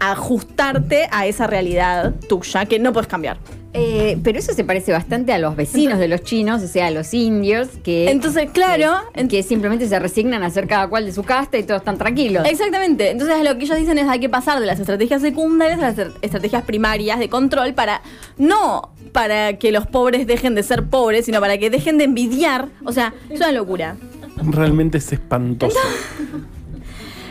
ajustarte 0.00 1.08
a 1.10 1.26
esa 1.26 1.46
realidad 1.46 2.14
tuya 2.28 2.66
que 2.66 2.78
no 2.78 2.92
puedes 2.92 3.08
cambiar. 3.08 3.38
Eh, 3.76 4.18
pero 4.22 4.38
eso 4.38 4.52
se 4.54 4.62
parece 4.62 4.92
bastante 4.92 5.32
a 5.32 5.38
los 5.38 5.56
vecinos 5.56 5.98
de 5.98 6.06
los 6.06 6.22
chinos, 6.22 6.62
o 6.62 6.68
sea, 6.68 6.86
a 6.86 6.90
los 6.92 7.12
indios, 7.12 7.66
que, 7.82 8.08
Entonces, 8.08 8.48
claro, 8.52 8.92
que, 9.14 9.26
que 9.26 9.42
simplemente 9.42 9.88
se 9.88 9.98
resignan 9.98 10.44
a 10.44 10.46
hacer 10.46 10.68
cada 10.68 10.86
cual 10.86 11.06
de 11.06 11.12
su 11.12 11.24
casta 11.24 11.58
y 11.58 11.64
todos 11.64 11.80
están 11.80 11.98
tranquilos. 11.98 12.46
Exactamente. 12.48 13.10
Entonces 13.10 13.42
lo 13.42 13.58
que 13.58 13.64
ellos 13.64 13.76
dicen 13.76 13.98
es 13.98 14.06
hay 14.08 14.20
que 14.20 14.28
pasar 14.28 14.60
de 14.60 14.66
las 14.66 14.78
estrategias 14.78 15.22
secundarias 15.22 15.80
a 15.80 15.88
las 15.88 15.98
er- 15.98 16.12
estrategias 16.22 16.62
primarias 16.62 17.18
de 17.18 17.28
control 17.28 17.74
para 17.74 18.00
no 18.38 18.90
para 19.10 19.58
que 19.58 19.72
los 19.72 19.86
pobres 19.88 20.26
dejen 20.28 20.54
de 20.54 20.62
ser 20.62 20.84
pobres, 20.84 21.24
sino 21.26 21.40
para 21.40 21.58
que 21.58 21.68
dejen 21.68 21.98
de 21.98 22.04
envidiar. 22.04 22.68
O 22.84 22.92
sea, 22.92 23.12
es 23.28 23.40
una 23.40 23.50
locura. 23.50 23.96
Realmente 24.36 24.98
es 24.98 25.12
espantoso. 25.12 25.76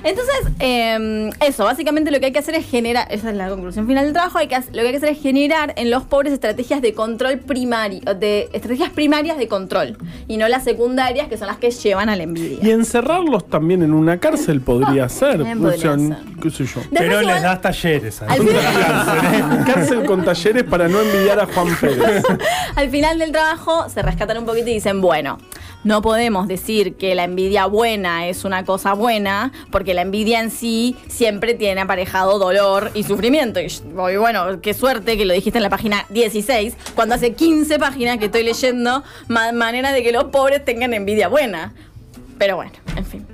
Entonces, 0.03 0.35
eh, 0.59 1.29
eso, 1.45 1.63
básicamente 1.65 2.11
lo 2.11 2.19
que 2.19 2.27
hay 2.27 2.31
que 2.31 2.39
hacer 2.39 2.55
es 2.55 2.65
generar, 2.69 3.07
esa 3.09 3.29
es 3.29 3.35
la 3.35 3.49
conclusión 3.49 3.87
final 3.87 4.03
del 4.05 4.13
trabajo, 4.13 4.37
hay 4.37 4.47
que, 4.47 4.55
lo 4.57 4.63
que 4.73 4.79
hay 4.81 4.91
que 4.91 4.97
hacer 4.97 5.09
es 5.09 5.21
generar 5.21 5.73
en 5.77 5.89
los 5.89 6.03
pobres 6.03 6.33
estrategias 6.33 6.81
de 6.81 6.93
control 6.93 7.39
primario, 7.39 8.01
de 8.15 8.49
estrategias 8.53 8.89
primarias 8.91 9.37
de 9.37 9.47
control, 9.47 9.97
y 10.27 10.37
no 10.37 10.47
las 10.47 10.63
secundarias 10.63 11.27
que 11.27 11.37
son 11.37 11.47
las 11.47 11.57
que 11.57 11.71
llevan 11.71 12.09
a 12.09 12.15
la 12.15 12.23
envidia. 12.23 12.59
Y 12.61 12.71
encerrarlos 12.71 13.47
también 13.49 13.81
en 13.83 13.93
una 13.93 14.17
cárcel 14.19 14.61
podría 14.61 15.07
ser. 15.09 15.41
O 15.41 15.45
podría 15.45 15.77
sea, 15.77 15.97
ser. 15.97 16.17
qué 16.41 16.49
sé 16.49 16.65
yo. 16.65 16.81
Después 16.81 16.87
Pero 16.91 17.21
igual- 17.21 17.35
les 17.35 17.43
das 17.43 17.61
talleres. 17.61 18.21
Al 18.21 18.39
final-. 18.41 19.63
Cárcel 19.65 20.05
con 20.05 20.23
talleres 20.25 20.63
para 20.63 20.87
no 20.87 20.99
envidiar 21.01 21.39
a 21.39 21.45
Juan 21.45 21.67
Pérez. 21.79 22.23
Al 22.75 22.89
final 22.89 23.19
del 23.19 23.31
trabajo 23.31 23.87
se 23.89 24.01
rescatan 24.01 24.37
un 24.39 24.45
poquito 24.45 24.69
y 24.69 24.73
dicen, 24.73 25.01
bueno, 25.01 25.37
no 25.83 26.01
podemos 26.01 26.47
decir 26.47 26.95
que 26.95 27.13
la 27.15 27.25
envidia 27.25 27.65
buena 27.65 28.27
es 28.27 28.45
una 28.45 28.63
cosa 28.65 28.93
buena, 28.93 29.51
porque 29.71 29.92
porque 29.93 29.95
la 29.95 30.01
envidia 30.01 30.39
en 30.41 30.49
sí 30.49 30.95
siempre 31.07 31.53
tiene 31.53 31.81
aparejado 31.81 32.39
dolor 32.39 32.89
y 32.95 33.03
sufrimiento. 33.03 33.59
Y, 33.59 33.65
y 33.65 34.17
bueno, 34.17 34.59
qué 34.61 34.73
suerte 34.73 35.17
que 35.17 35.25
lo 35.25 35.33
dijiste 35.33 35.59
en 35.59 35.63
la 35.63 35.69
página 35.69 36.05
16, 36.09 36.75
cuando 36.95 37.15
hace 37.15 37.33
15 37.33 37.77
páginas 37.79 38.17
que 38.17 38.25
estoy 38.25 38.43
leyendo 38.43 39.03
ma- 39.27 39.51
manera 39.51 39.91
de 39.91 40.01
que 40.01 40.11
los 40.11 40.25
pobres 40.25 40.65
tengan 40.65 40.93
envidia 40.93 41.27
buena. 41.27 41.73
Pero 42.39 42.55
bueno, 42.55 42.71
en 42.95 43.05
fin. 43.05 43.25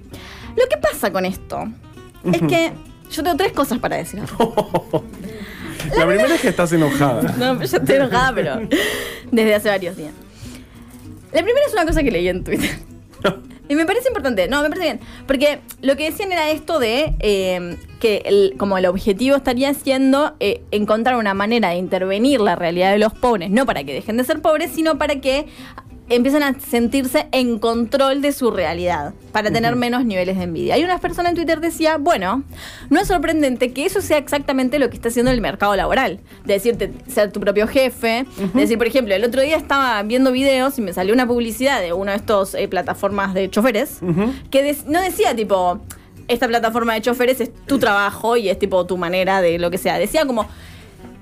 Lo 0.57 0.67
que 0.69 0.77
pasa 0.77 1.11
con 1.11 1.25
esto 1.25 1.65
es 2.31 2.41
que 2.41 2.71
yo 3.11 3.23
tengo 3.23 3.37
tres 3.37 3.53
cosas 3.53 3.79
para 3.79 3.95
decir. 3.97 4.21
La 5.97 6.05
primera 6.05 6.35
es 6.35 6.41
que 6.41 6.49
estás 6.49 6.71
enojada. 6.73 7.21
No, 7.37 7.57
pero 7.57 7.69
yo 7.69 7.77
estoy 7.77 7.95
enojada, 7.95 8.33
pero 8.35 8.59
desde 9.31 9.55
hace 9.55 9.69
varios 9.69 9.95
días. 9.95 10.11
La 11.31 11.41
primera 11.41 11.65
es 11.67 11.73
una 11.73 11.85
cosa 11.85 12.03
que 12.03 12.11
leí 12.11 12.27
en 12.27 12.43
Twitter. 12.43 12.69
Y 13.69 13.75
me 13.75 13.85
parece 13.85 14.07
importante, 14.07 14.47
no, 14.47 14.63
me 14.63 14.69
parece 14.69 14.87
bien. 14.87 14.99
Porque 15.27 15.59
lo 15.81 15.95
que 15.95 16.09
decían 16.09 16.31
era 16.31 16.49
esto 16.49 16.79
de 16.79 17.13
eh, 17.19 17.77
que 17.99 18.53
como 18.57 18.79
el 18.79 18.87
objetivo 18.87 19.35
estaría 19.35 19.73
siendo 19.75 20.35
eh, 20.39 20.63
encontrar 20.71 21.15
una 21.17 21.35
manera 21.35 21.69
de 21.69 21.75
intervenir 21.75 22.41
la 22.41 22.55
realidad 22.55 22.91
de 22.91 22.97
los 22.97 23.13
pobres, 23.13 23.51
no 23.51 23.67
para 23.67 23.83
que 23.83 23.93
dejen 23.93 24.17
de 24.17 24.23
ser 24.23 24.41
pobres, 24.41 24.71
sino 24.71 24.97
para 24.97 25.21
que 25.21 25.45
empiecen 26.09 26.43
a 26.43 26.59
sentirse 26.59 27.27
en 27.31 27.59
control 27.59 28.21
de 28.21 28.31
su 28.31 28.51
realidad, 28.51 29.13
para 29.31 29.51
tener 29.51 29.75
menos 29.75 30.05
niveles 30.05 30.37
de 30.37 30.43
envidia. 30.43 30.75
Hay 30.75 30.83
unas 30.83 30.99
personas 30.99 31.31
en 31.31 31.35
Twitter 31.35 31.59
decía, 31.59 31.97
bueno, 31.97 32.43
no 32.89 32.99
es 32.99 33.07
sorprendente 33.07 33.71
que 33.73 33.85
eso 33.85 34.01
sea 34.01 34.17
exactamente 34.17 34.79
lo 34.79 34.89
que 34.89 34.95
está 34.95 35.09
haciendo 35.09 35.31
el 35.31 35.39
mercado 35.39 35.75
laboral, 35.75 36.19
de 36.45 36.53
decirte 36.53 36.91
ser 37.07 37.31
tu 37.31 37.39
propio 37.39 37.67
jefe, 37.67 38.25
de 38.53 38.61
decir, 38.61 38.77
por 38.77 38.87
ejemplo, 38.87 39.13
el 39.13 39.23
otro 39.23 39.41
día 39.41 39.55
estaba 39.55 40.01
viendo 40.03 40.31
videos 40.31 40.77
y 40.79 40.81
me 40.81 40.93
salió 40.93 41.13
una 41.13 41.27
publicidad 41.27 41.79
de 41.81 41.93
una 41.93 42.13
de 42.13 42.17
estas 42.17 42.55
plataformas 42.69 43.33
de 43.33 43.49
choferes, 43.49 43.99
que 44.49 44.75
no 44.87 45.01
decía 45.01 45.35
tipo, 45.35 45.79
esta 46.27 46.47
plataforma 46.47 46.93
de 46.95 47.01
choferes 47.01 47.39
es 47.41 47.51
tu 47.65 47.77
trabajo 47.79 48.35
y 48.35 48.49
es 48.49 48.57
tipo 48.57 48.85
tu 48.85 48.97
manera 48.97 49.41
de 49.41 49.59
lo 49.59 49.69
que 49.69 49.77
sea, 49.77 49.99
decía 49.99 50.25
como... 50.25 50.47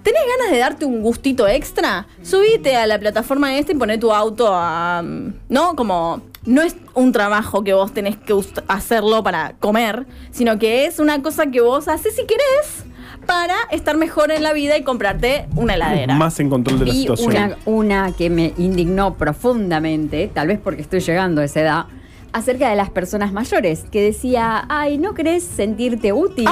¿Tenés 0.07 0.21
ganas 0.37 0.51
de 0.53 0.57
darte 0.59 0.85
un 0.85 1.01
gustito 1.01 1.49
extra? 1.49 2.07
Subite 2.23 2.77
a 2.77 2.87
la 2.87 2.97
plataforma 2.97 3.57
esta 3.57 3.73
y 3.73 3.75
poné 3.75 3.97
tu 3.97 4.13
auto 4.13 4.47
a. 4.49 5.03
¿No? 5.49 5.75
Como. 5.75 6.21
No 6.45 6.61
es 6.61 6.77
un 6.93 7.11
trabajo 7.11 7.61
que 7.61 7.73
vos 7.73 7.93
tenés 7.93 8.15
que 8.15 8.33
hacerlo 8.69 9.21
para 9.21 9.55
comer, 9.59 10.05
sino 10.31 10.57
que 10.57 10.85
es 10.85 10.99
una 10.99 11.21
cosa 11.21 11.47
que 11.47 11.59
vos 11.59 11.89
haces 11.89 12.15
si 12.15 12.25
querés 12.25 12.85
para 13.25 13.55
estar 13.69 13.97
mejor 13.97 14.31
en 14.31 14.43
la 14.43 14.53
vida 14.53 14.77
y 14.77 14.83
comprarte 14.83 15.45
una 15.57 15.73
heladera. 15.73 16.15
Más 16.15 16.39
en 16.39 16.49
control 16.49 16.79
de 16.79 16.85
la 16.85 16.91
Vi 16.93 16.99
situación. 17.01 17.35
una, 17.35 17.57
una 17.65 18.11
que 18.13 18.29
me 18.29 18.53
indignó 18.57 19.15
profundamente, 19.15 20.31
tal 20.33 20.47
vez 20.47 20.59
porque 20.63 20.83
estoy 20.83 21.01
llegando 21.01 21.41
a 21.41 21.43
esa 21.43 21.59
edad, 21.59 21.85
acerca 22.33 22.69
de 22.69 22.75
las 22.75 22.89
personas 22.89 23.31
mayores, 23.33 23.85
que 23.91 24.01
decía, 24.01 24.65
ay, 24.69 24.97
¿no 24.97 25.13
querés 25.13 25.43
sentirte 25.43 26.13
útil 26.13 26.47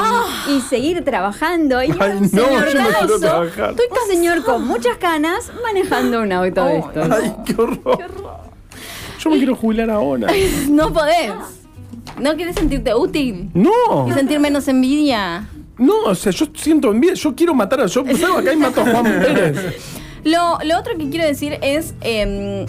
y 0.49 0.61
seguir 0.61 1.03
trabajando? 1.03 1.83
Y 1.83 1.91
Ah. 1.91 1.95
Ay, 1.99 2.11
un 2.13 2.21
no, 2.23 2.27
señor 2.29 2.67
yo 2.73 2.81
no 2.81 2.89
quiero 2.89 3.41
un 3.91 4.09
señor 4.09 4.43
con 4.43 4.65
muchas 4.67 4.97
canas 4.97 5.51
manejando 5.63 6.21
un 6.21 6.31
auto 6.31 6.65
de 6.65 6.71
Ay, 6.73 6.79
estos. 6.79 7.11
Ay, 7.11 7.35
qué 7.45 7.61
horror. 7.61 7.99
Yo 9.19 9.29
me 9.29 9.37
quiero 9.37 9.55
jubilar 9.55 9.89
ahora. 9.89 10.27
No 10.69 10.91
podés. 10.93 11.31
¿No 12.19 12.35
querés 12.37 12.55
sentirte 12.55 12.93
útil? 12.95 13.49
No, 13.53 14.07
¿Y 14.07 14.13
sentir 14.13 14.39
menos 14.39 14.67
envidia? 14.67 15.47
no, 15.77 16.03
o 16.05 16.15
sea, 16.15 16.31
yo 16.31 16.45
siento 16.55 16.91
envidia. 16.91 17.15
Yo 17.15 17.35
quiero 17.35 17.53
matar 17.53 17.81
a. 17.81 17.85
Yo 17.87 18.03
salgo 18.17 18.37
acá 18.37 18.53
y 18.53 18.55
mato 18.55 18.81
a 18.81 18.85
Juan 18.85 19.03
Pérez. 19.03 19.57
Lo, 20.23 20.57
lo 20.63 20.79
otro 20.79 20.97
que 20.97 21.07
quiero 21.09 21.23
decir 21.23 21.59
es 21.61 21.93
em, 22.01 22.65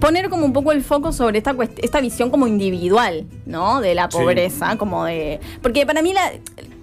poner 0.00 0.28
como 0.30 0.44
un 0.44 0.52
poco 0.52 0.72
el 0.72 0.82
foco 0.82 1.12
sobre 1.12 1.38
esta, 1.38 1.54
esta 1.78 2.00
visión 2.00 2.30
como 2.30 2.46
individual, 2.46 3.26
¿no? 3.44 3.80
De 3.80 3.94
la 3.94 4.10
Sí. 4.10 4.18
pobreza, 4.18 4.76
como 4.78 5.04
de... 5.04 5.40
Porque 5.62 5.84
para 5.86 6.02
mí 6.02 6.12
la, 6.12 6.32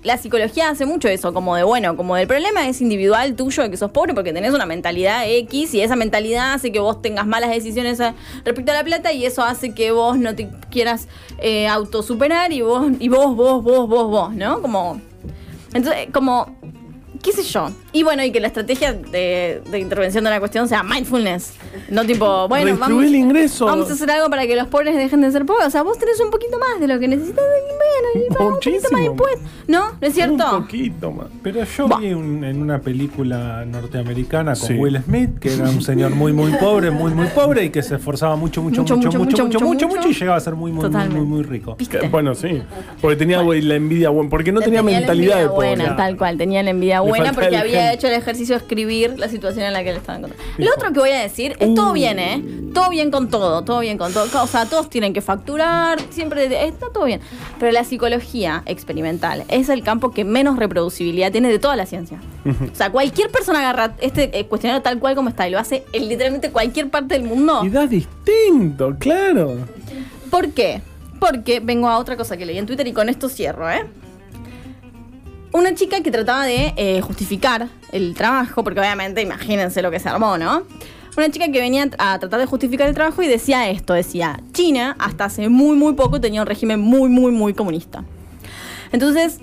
la 0.03 0.17
psicología 0.17 0.69
hace 0.69 0.85
mucho 0.85 1.07
eso, 1.07 1.33
como 1.33 1.55
de, 1.55 1.63
bueno, 1.63 1.95
como 1.97 2.15
del 2.15 2.27
problema 2.27 2.67
es 2.67 2.81
individual 2.81 3.35
tuyo 3.35 3.63
de 3.63 3.71
que 3.71 3.77
sos 3.77 3.91
pobre 3.91 4.13
porque 4.13 4.31
tenés 4.33 4.53
una 4.53 4.65
mentalidad 4.65 5.23
X 5.27 5.73
y 5.73 5.81
esa 5.81 5.95
mentalidad 5.95 6.53
hace 6.53 6.71
que 6.71 6.79
vos 6.79 7.01
tengas 7.01 7.25
malas 7.25 7.49
decisiones 7.49 7.99
respecto 8.45 8.71
a 8.71 8.75
la 8.75 8.83
plata 8.83 9.11
y 9.11 9.25
eso 9.25 9.43
hace 9.43 9.73
que 9.73 9.91
vos 9.91 10.17
no 10.17 10.35
te 10.35 10.49
quieras 10.69 11.07
eh, 11.39 11.67
autosuperar 11.67 12.51
y 12.53 12.61
vos, 12.61 12.87
y 12.99 13.09
vos, 13.09 13.35
vos, 13.35 13.63
vos, 13.63 13.87
vos, 13.89 14.09
vos, 14.09 14.33
¿no? 14.33 14.61
Como... 14.61 15.01
Entonces, 15.73 16.07
como 16.13 16.55
qué 17.23 17.31
sé 17.31 17.43
yo. 17.43 17.69
Y 17.93 18.01
bueno, 18.03 18.23
y 18.23 18.31
que 18.31 18.39
la 18.39 18.47
estrategia 18.47 18.91
de, 18.93 19.61
de 19.69 19.79
intervención 19.79 20.23
de 20.23 20.31
la 20.31 20.39
cuestión 20.39 20.67
sea 20.67 20.81
mindfulness. 20.83 21.53
No 21.89 22.03
tipo, 22.05 22.47
bueno, 22.47 22.75
vamos, 22.79 23.03
el 23.05 23.13
ingreso. 23.15 23.65
vamos 23.67 23.89
a 23.89 23.93
hacer 23.93 24.09
algo 24.09 24.29
para 24.31 24.47
que 24.47 24.55
los 24.55 24.67
pobres 24.67 24.95
dejen 24.95 25.21
de 25.21 25.31
ser 25.31 25.45
pobres. 25.45 25.67
O 25.67 25.69
sea, 25.69 25.83
vos 25.83 25.97
tenés 25.99 26.19
un 26.19 26.31
poquito 26.31 26.57
más 26.57 26.79
de 26.79 26.87
lo 26.87 26.99
que 26.99 27.07
necesitas. 27.07 27.43
Bueno, 27.43 28.25
y 28.25 28.29
un 28.31 28.35
poquito 28.53 28.87
más 28.91 29.01
impuestos. 29.03 29.41
¿No? 29.67 29.91
¿No 30.01 30.07
es 30.07 30.13
cierto? 30.13 30.57
Un 30.57 30.63
poquito 30.63 31.11
más. 31.11 31.27
Pero 31.43 31.63
yo 31.63 31.87
vi 31.99 32.13
un- 32.13 32.43
en 32.43 32.61
una 32.61 32.79
película 32.79 33.63
norteamericana 33.65 34.55
con 34.55 34.67
Sí. 34.67 34.73
Will 34.73 34.99
Smith, 35.03 35.37
que 35.39 35.53
era 35.53 35.65
un 35.69 35.81
señor 35.81 36.11
muy, 36.15 36.33
muy 36.33 36.51
pobre, 36.53 36.89
muy, 36.91 37.13
muy 37.13 37.27
pobre 37.27 37.65
y 37.65 37.69
que 37.69 37.83
se 37.83 37.95
esforzaba 37.95 38.35
mucho, 38.35 38.61
mucho, 38.63 38.81
Mucho, 38.81 38.95
mucho, 38.97 39.07
mucho, 39.07 39.19
mucho, 39.19 39.43
mucho, 39.43 39.43
mucho, 39.45 39.65
mucho, 39.65 39.87
mucho. 39.87 39.97
mucho, 39.97 40.09
y 40.09 40.13
llegaba 40.13 40.37
a 40.37 40.41
ser 40.41 40.55
muy, 40.55 40.71
muy, 40.71 40.89
muy, 40.89 41.09
muy, 41.09 41.25
muy 41.25 41.43
rico. 41.43 41.77
Que, 41.77 42.07
Bueno, 42.07 42.33
sí. 42.33 42.61
Porque 43.01 43.17
tenía 43.17 43.41
la 43.43 43.75
envidia 43.75 44.09
buena. 44.09 44.29
Porque 44.31 44.51
no 44.51 44.61
tenía, 44.61 44.81
mentalidad 44.81 45.35
de 45.35 45.41
envidia 45.43 45.55
pobre. 45.55 45.67
buena, 45.75 45.95
tal 45.95 46.17
cual, 46.17 46.37
tenía 46.37 46.63
la 46.63 46.71
envidia 46.71 47.01
buena 47.01 47.31
porque 47.33 47.55
el 47.55 47.63
había 47.83 47.93
hecho 47.93 48.07
el 48.07 48.13
ejercicio 48.13 48.55
de 48.55 48.61
escribir 48.61 49.19
la 49.19 49.29
situación 49.29 49.65
en 49.65 49.73
la 49.73 49.83
que 49.83 49.91
le 49.91 49.97
estaban 49.97 50.21
contando. 50.21 50.43
Lo 50.57 50.71
otro 50.75 50.91
que 50.93 50.99
voy 50.99 51.11
a 51.11 51.19
decir 51.21 51.55
es 51.59 51.69
Uh. 51.69 51.75
todo 51.75 51.93
bien, 51.93 52.19
¿eh? 52.19 52.43
Todo 52.73 52.89
bien 52.89 53.11
con 53.11 53.29
todo, 53.29 53.63
todo 53.63 53.79
bien 53.79 53.97
con 53.97 54.11
todo. 54.13 54.25
O 54.43 54.47
sea, 54.47 54.65
todos 54.65 54.89
tienen 54.89 55.13
que 55.13 55.21
facturar, 55.21 55.99
siempre 56.09 56.45
está 56.67 56.89
todo 56.91 57.05
bien. 57.05 57.21
Pero 57.59 57.71
la 57.71 57.83
psicología 57.83 58.63
experimental 58.65 59.43
es 59.47 59.69
el 59.69 59.83
campo 59.83 60.11
que 60.11 60.23
menos 60.25 60.57
reproducibilidad 60.57 61.31
tiene 61.31 61.49
de 61.49 61.59
toda 61.59 61.75
la 61.75 61.85
ciencia. 61.85 62.19
O 62.45 62.75
sea, 62.75 62.91
cualquier 62.91 63.29
persona 63.29 63.59
agarra 63.59 63.95
este 64.01 64.37
eh, 64.37 64.45
cuestionario 64.47 64.81
tal 64.81 64.99
cual 64.99 65.15
como 65.15 65.29
está 65.29 65.47
y 65.47 65.51
lo 65.51 65.59
hace 65.59 65.83
en 65.93 66.09
literalmente 66.09 66.49
cualquier 66.51 66.89
parte 66.89 67.13
del 67.13 67.23
mundo. 67.23 67.61
Y 67.63 67.69
da 67.69 67.85
distinto, 67.87 68.95
claro. 68.99 69.57
¿Por 70.29 70.49
qué? 70.51 70.81
Porque 71.19 71.59
vengo 71.59 71.87
a 71.87 71.97
otra 71.99 72.17
cosa 72.17 72.35
que 72.35 72.45
leí 72.45 72.57
en 72.57 72.65
Twitter 72.65 72.85
y 72.87 72.91
con 72.93 73.07
esto 73.07 73.29
cierro, 73.29 73.69
¿eh? 73.71 73.85
Una 75.53 75.75
chica 75.75 76.01
que 76.01 76.09
trataba 76.09 76.45
de 76.45 76.73
eh, 76.77 77.01
justificar 77.01 77.69
el 77.91 78.15
trabajo, 78.15 78.63
porque 78.63 78.79
obviamente 78.79 79.21
imagínense 79.21 79.83
lo 79.83 79.91
que 79.91 79.99
se 79.99 80.09
armó, 80.09 80.35
¿no? 80.39 80.63
Una 81.15 81.29
chica 81.29 81.51
que 81.51 81.59
venía 81.59 81.87
a 81.99 82.17
tratar 82.17 82.39
de 82.39 82.47
justificar 82.47 82.89
el 82.89 82.95
trabajo 82.95 83.21
y 83.21 83.27
decía 83.27 83.69
esto, 83.69 83.93
decía, 83.93 84.39
China 84.51 84.95
hasta 84.97 85.25
hace 85.25 85.49
muy 85.49 85.77
muy 85.77 85.93
poco 85.93 86.19
tenía 86.19 86.41
un 86.41 86.47
régimen 86.47 86.79
muy 86.79 87.07
muy 87.07 87.31
muy 87.31 87.53
comunista. 87.53 88.03
Entonces, 88.91 89.41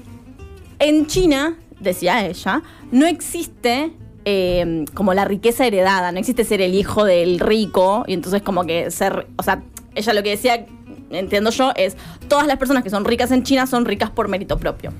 en 0.81 1.07
China, 1.07 1.57
decía 1.79 2.27
ella, 2.27 2.62
no 2.90 3.07
existe 3.07 3.92
eh, 4.25 4.85
como 4.94 5.14
la 5.14 5.25
riqueza 5.25 5.64
heredada, 5.64 6.11
no 6.11 6.18
existe 6.18 6.42
ser 6.42 6.61
el 6.61 6.75
hijo 6.75 7.05
del 7.05 7.38
rico 7.38 8.03
y 8.09 8.14
entonces 8.14 8.42
como 8.42 8.64
que 8.64 8.90
ser, 8.90 9.29
o 9.37 9.44
sea, 9.44 9.62
ella 9.94 10.12
lo 10.12 10.25
que 10.25 10.31
decía, 10.31 10.66
entiendo 11.11 11.51
yo, 11.51 11.70
es 11.77 11.96
todas 12.27 12.49
las 12.49 12.57
personas 12.57 12.83
que 12.83 12.90
son 12.90 13.05
ricas 13.05 13.31
en 13.31 13.44
China 13.44 13.68
son 13.68 13.85
ricas 13.85 14.11
por 14.11 14.27
mérito 14.27 14.59
propio. 14.59 14.92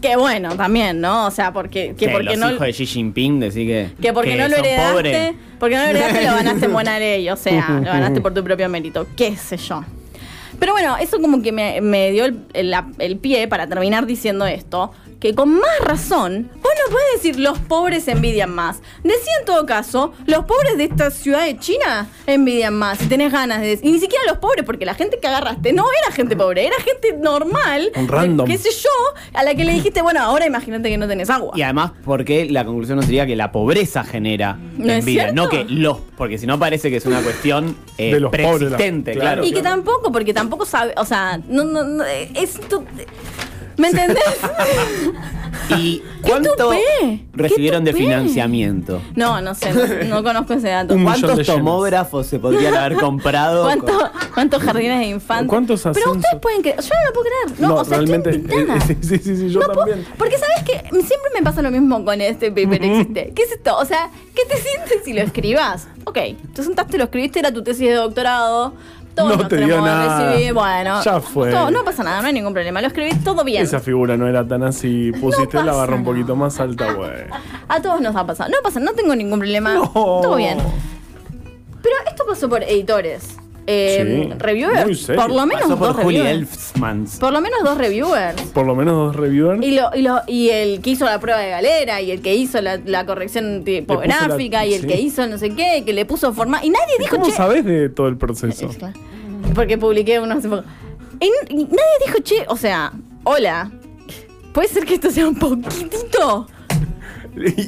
Qué 0.00 0.16
bueno 0.16 0.56
también, 0.56 1.00
¿no? 1.00 1.26
O 1.26 1.30
sea, 1.30 1.52
porque, 1.52 1.88
que 1.96 2.06
Que 2.06 2.08
porque 2.08 2.24
los 2.30 2.38
no... 2.38 2.50
hijos 2.52 2.66
de 2.66 2.72
Xi 2.72 2.86
Jinping 2.86 3.38
decir 3.40 3.66
que, 3.66 3.90
Que 4.02 4.12
porque 4.12 4.34
no 4.36 4.48
lo 4.48 4.56
heredaste, 4.56 4.92
pobres. 4.94 5.34
porque 5.58 5.76
no 5.76 5.82
lo 5.82 5.88
heredaste 5.90 6.24
lo 6.24 6.34
ganaste 6.36 6.64
en 6.66 6.72
buena 6.72 6.98
ley, 6.98 7.28
o 7.28 7.36
sea, 7.36 7.68
lo 7.80 7.82
ganaste 7.92 8.20
por 8.20 8.32
tu 8.32 8.42
propio 8.42 8.68
mérito, 8.68 9.06
qué 9.16 9.36
sé 9.36 9.56
yo. 9.58 9.84
Pero 10.58 10.72
bueno, 10.72 10.96
eso 10.98 11.20
como 11.20 11.42
que 11.42 11.52
me, 11.52 11.80
me 11.80 12.10
dio 12.12 12.24
el, 12.26 12.40
el- 12.54 12.74
el 12.98 13.16
pie 13.18 13.46
para 13.48 13.66
terminar 13.66 14.06
diciendo 14.06 14.46
esto, 14.46 14.90
que 15.20 15.34
con 15.34 15.52
más 15.54 15.78
razón, 15.82 16.50
vos 16.54 16.72
no 16.86 16.90
puedes 16.92 17.12
decir 17.14 17.38
los 17.38 17.58
pobres 17.58 18.08
envidian 18.08 18.54
más. 18.54 18.80
Decía 19.04 19.32
en 19.40 19.44
todo 19.44 19.66
caso, 19.66 20.12
los 20.26 20.46
pobres 20.46 20.78
de 20.78 20.84
esta 20.84 21.10
ciudad 21.10 21.44
de 21.44 21.58
China 21.58 22.08
envidian 22.26 22.74
más, 22.74 22.98
si 22.98 23.06
tenés 23.06 23.30
ganas 23.30 23.60
de... 23.60 23.78
Y 23.82 23.92
ni 23.92 24.00
siquiera 24.00 24.24
los 24.26 24.38
pobres, 24.38 24.64
porque 24.64 24.86
la 24.86 24.94
gente 24.94 25.18
que 25.20 25.28
agarraste 25.28 25.74
no 25.74 25.84
era 26.02 26.10
gente 26.14 26.36
pobre, 26.36 26.66
era 26.66 26.76
gente 26.76 27.12
normal, 27.20 27.92
Un 27.96 28.08
random. 28.08 28.46
qué 28.46 28.56
sé 28.56 28.70
yo, 28.70 28.88
a 29.38 29.44
la 29.44 29.54
que 29.54 29.64
le 29.64 29.74
dijiste, 29.74 30.00
bueno, 30.00 30.22
ahora 30.22 30.46
imagínate 30.46 30.88
que 30.88 30.96
no 30.96 31.06
tenés 31.06 31.28
agua. 31.28 31.52
Y 31.54 31.60
además, 31.62 31.92
porque 32.04 32.46
la 32.46 32.64
conclusión 32.64 32.96
no 32.96 33.02
sería 33.02 33.26
que 33.26 33.36
la 33.36 33.52
pobreza 33.52 34.02
genera 34.04 34.56
¿No 34.78 34.90
es 34.90 35.00
envidia, 35.00 35.32
no 35.32 35.50
que 35.50 35.64
los. 35.68 35.98
Porque 36.16 36.38
si 36.38 36.46
no 36.46 36.58
parece 36.58 36.90
que 36.90 36.96
es 36.96 37.04
una 37.06 37.20
cuestión 37.20 37.76
eh, 37.98 38.14
De 38.14 38.20
los 38.20 38.30
pobres, 38.30 38.56
preexistente, 38.58 39.14
la- 39.16 39.20
claro. 39.20 39.44
Y 39.44 39.52
que 39.52 39.62
tampoco, 39.62 40.10
porque 40.10 40.32
tampoco 40.32 40.64
sabe, 40.64 40.94
o 40.96 41.04
sea, 41.04 41.38
no, 41.46 41.62
no, 41.64 41.84
no, 41.84 42.04
esto... 42.04 42.84
¿Me 43.80 43.88
entendés? 43.88 44.22
¿Y 45.76 45.98
¡Qué 46.24 46.30
cuánto 46.30 46.50
recibieron 47.32 47.84
¡Qué 47.84 47.92
de 47.92 47.98
financiamiento? 47.98 49.00
No, 49.14 49.40
no 49.40 49.54
sé, 49.54 49.72
no, 49.72 50.16
no 50.16 50.22
conozco 50.24 50.54
ese 50.54 50.68
dato. 50.68 50.94
Un 50.94 51.00
millón 51.04 51.20
de 51.20 51.26
¿Cuántos 51.28 51.46
tomógrafos 51.46 52.26
se 52.26 52.38
podrían 52.38 52.74
haber 52.74 52.96
comprado? 52.98 53.62
¿Cuánto- 53.64 54.10
¿Cuántos 54.34 54.62
jardines 54.62 54.98
de 55.00 55.06
infantes? 55.06 55.48
¿Cuántos 55.48 55.80
Pero 55.82 55.90
ascensos? 55.90 56.16
ustedes 56.16 56.40
pueden 56.40 56.62
creer, 56.62 56.80
yo 56.80 56.88
no 56.88 57.06
lo 57.06 57.12
puedo 57.12 57.26
creer. 57.26 57.60
No, 57.60 57.68
No, 57.68 57.74
o 57.76 57.84
sea, 57.84 57.96
realmente, 57.98 58.30
estoy 58.30 58.42
indignada. 58.60 58.78
eh, 58.84 58.96
sí, 59.00 59.08
sí, 59.08 59.18
sí, 59.18 59.36
sí, 59.36 59.48
yo 59.50 59.60
No 59.60 59.66
puedo- 59.66 59.78
también. 59.86 60.06
porque 60.18 60.38
sabes 60.38 60.62
que 60.64 60.72
siempre 60.90 61.30
me 61.34 61.42
pasa 61.42 61.62
lo 61.62 61.70
mismo 61.70 62.04
con 62.04 62.20
este 62.20 62.50
paper 62.50 62.84
existe. 62.84 63.32
¿Qué 63.34 63.42
es 63.42 63.52
esto? 63.52 63.76
O 63.78 63.84
sea, 63.84 64.10
¿qué 64.34 64.42
te 64.48 64.56
sientes 64.60 65.04
si 65.04 65.12
lo 65.12 65.20
escribas? 65.22 65.88
Ok, 66.04 66.18
te 66.54 66.62
sentaste, 66.62 66.96
lo 66.98 67.04
escribiste, 67.04 67.38
era 67.38 67.52
tu 67.52 67.62
tesis 67.62 67.88
de 67.88 67.94
doctorado, 67.94 68.74
Todos 69.14 69.36
No 69.38 69.48
te 69.48 69.56
dio 69.58 69.80
nada. 69.80 70.30
recibir. 70.32 70.54
Bueno, 70.54 71.02
Ya 71.02 71.20
fue. 71.20 71.50
todo- 71.50 71.70
no 71.70 71.84
pasa 71.84 72.02
nada, 72.04 72.20
no 72.20 72.28
hay 72.28 72.32
ningún 72.32 72.52
problema. 72.52 72.80
Lo 72.80 72.86
escribí 72.86 73.14
todo 73.16 73.44
bien. 73.44 73.62
Esa 73.62 73.80
figura 73.80 74.16
no 74.16 74.26
era 74.28 74.46
tan 74.46 74.62
así. 74.62 75.12
Pusiste 75.20 75.62
la 75.62 75.72
barra 75.72 75.96
un 75.96 76.04
poquito 76.04 76.36
más 76.36 76.58
alta, 76.60 76.92
güey. 76.94 77.10
A 77.68 77.80
todos 77.82 78.00
nos 78.00 78.14
ha 78.16 78.26
pasado. 78.26 78.50
No 78.50 78.56
pasa, 78.62 78.80
no 78.80 78.92
tengo 78.92 79.14
ningún 79.14 79.38
problema. 79.40 79.74
No. 79.74 79.88
Todo 79.92 80.36
bien. 80.36 80.58
Pero 81.82 81.94
esto 82.08 82.24
pasó 82.26 82.48
por 82.48 82.62
editores. 82.62 83.36
Eh, 83.66 84.26
Sí, 84.28 84.34
reviewers. 84.38 84.84
muy 84.84 84.94
serio. 84.94 85.20
Por 85.22 85.30
lo 85.30 85.46
menos 85.46 85.62
Pasó 85.64 85.78
por 85.78 85.88
dos 85.88 85.96
Juli 86.04 86.18
reviewers. 86.18 86.40
Elfsmans. 86.40 87.18
Por 87.18 87.32
lo 87.32 87.40
menos 87.40 87.58
dos 87.62 87.78
reviewers. 87.78 88.42
Por 88.54 88.66
lo 88.66 88.74
menos 88.74 88.94
dos 88.94 89.16
reviewers. 89.16 89.62
Y, 89.64 89.72
lo, 89.72 89.90
y, 89.94 90.02
lo, 90.02 90.20
y 90.26 90.48
el 90.50 90.80
que 90.80 90.90
hizo 90.90 91.04
la 91.04 91.20
prueba 91.20 91.38
de 91.40 91.50
galera, 91.50 92.00
y 92.00 92.10
el 92.10 92.20
que 92.22 92.34
hizo 92.34 92.60
la, 92.60 92.78
la 92.84 93.06
corrección 93.06 93.62
tipográfica, 93.64 94.58
la- 94.58 94.66
y 94.66 94.74
el 94.74 94.80
sí. 94.82 94.86
que 94.86 95.00
hizo 95.00 95.26
no 95.26 95.38
sé 95.38 95.50
qué, 95.54 95.82
que 95.84 95.92
le 95.92 96.04
puso 96.04 96.32
forma. 96.32 96.64
Y 96.64 96.70
nadie 96.70 96.94
dijo, 96.98 97.16
¿Cómo 97.16 97.26
che. 97.26 97.32
sabes 97.32 97.64
de 97.64 97.88
todo 97.90 98.08
el 98.08 98.16
proceso? 98.16 98.68
Es 98.70 98.76
claro. 98.76 98.98
Porque 99.54 99.78
publiqué 99.78 100.18
uno 100.20 100.34
hace 100.34 100.48
poco. 100.48 100.64
Y, 101.20 101.26
n- 101.26 101.60
y 101.60 101.64
nadie 101.64 101.96
dijo, 102.06 102.18
che, 102.22 102.44
o 102.48 102.56
sea, 102.56 102.92
hola. 103.24 103.70
¿Puede 104.52 104.66
ser 104.68 104.84
que 104.84 104.94
esto 104.94 105.10
sea 105.12 105.28
un 105.28 105.38
poquitito 105.38 106.48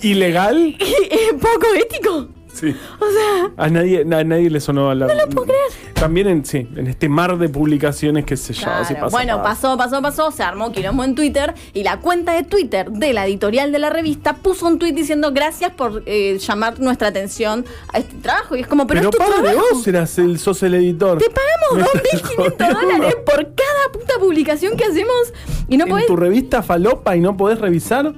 ¿Ilegal? 0.03 0.77
poco 1.41 1.67
ético? 1.77 2.29
Sí. 2.53 2.75
O 3.01 3.07
sea, 3.11 3.51
A 3.57 3.69
nadie, 3.71 4.01
a 4.03 4.25
nadie 4.25 4.51
le 4.51 4.61
sonó 4.61 4.93
la. 4.95 5.07
No 5.07 5.15
lo 5.15 5.29
puedo 5.29 5.47
creer. 5.47 5.63
También 6.03 6.27
en, 6.27 6.45
sí, 6.45 6.67
en 6.75 6.89
este 6.89 7.09
mar 7.09 7.39
de 7.39 7.49
publicaciones 7.49 8.25
que 8.25 8.37
se 8.37 8.53
llama. 8.55 8.85
Claro, 8.85 9.09
bueno, 9.11 9.41
pasó, 9.41 9.77
pasó, 9.77 10.03
pasó, 10.03 10.33
se 10.33 10.43
armó 10.43 10.73
quilombo 10.73 11.05
en 11.05 11.15
Twitter 11.15 11.55
y 11.73 11.85
la 11.85 12.01
cuenta 12.01 12.33
de 12.33 12.43
Twitter 12.43 12.91
de 12.91 13.13
la 13.13 13.25
editorial 13.25 13.71
de 13.71 13.79
la 13.79 13.89
revista 13.89 14.33
puso 14.35 14.67
un 14.67 14.81
tweet 14.81 14.95
diciendo 14.95 15.31
gracias 15.33 15.71
por 15.71 16.03
eh, 16.07 16.39
llamar 16.41 16.81
nuestra 16.81 17.07
atención 17.07 17.65
a 17.93 17.99
este 17.99 18.17
trabajo. 18.17 18.57
Y 18.57 18.63
es 18.63 18.67
como, 18.67 18.85
pero, 18.89 18.99
Pero, 18.99 19.11
es 19.11 19.17
tu 19.17 19.19
padre, 19.33 19.53
trabajo. 19.53 19.75
vos 19.75 19.87
eras 19.87 20.19
el, 20.19 20.41
sos 20.41 20.61
el 20.65 20.75
editor. 20.75 21.19
Te 21.19 21.31
pagamos 21.31 21.93
Me 21.95 22.01
estás 22.01 22.23
2.500 22.23 22.35
jodiendo. 22.35 22.81
dólares 22.81 23.15
por 23.25 23.37
cada 23.37 23.93
puta 23.93 24.15
publicación 24.19 24.77
que 24.77 24.85
hacemos 24.87 25.33
y 25.69 25.77
no 25.77 25.85
en 25.85 25.91
podés... 25.91 26.07
tu 26.07 26.17
revista 26.17 26.65
falopa 26.65 27.15
y 27.15 27.21
no 27.21 27.37
podés 27.37 27.61
revisar. 27.61 28.13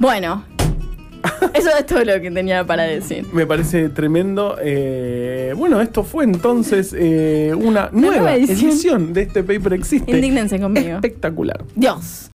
Bueno, 0.00 0.44
eso 1.54 1.70
es 1.78 1.86
todo 1.86 2.04
lo 2.04 2.20
que 2.20 2.30
tenía 2.30 2.64
para 2.64 2.84
decir. 2.84 3.26
Me 3.32 3.46
parece 3.46 3.88
tremendo. 3.88 4.56
Eh, 4.60 5.54
bueno, 5.56 5.80
esto 5.80 6.04
fue 6.04 6.24
entonces 6.24 6.94
eh, 6.96 7.52
una 7.56 7.88
nueva 7.92 8.16
nueva 8.16 8.34
edición. 8.34 8.70
edición. 8.70 9.12
de 9.12 9.22
este 9.22 9.42
paper 9.42 9.72
existe. 9.74 10.10
Indígnense 10.10 10.60
conmigo. 10.60 10.96
Espectacular. 10.96 11.64
Dios. 11.74 12.30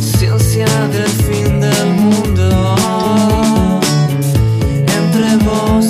Ciencia 0.00 0.66
del 0.88 1.08
fin 1.08 1.60
del 1.60 1.86
mundo 1.94 3.80
entre 4.86 5.36
vos 5.44 5.84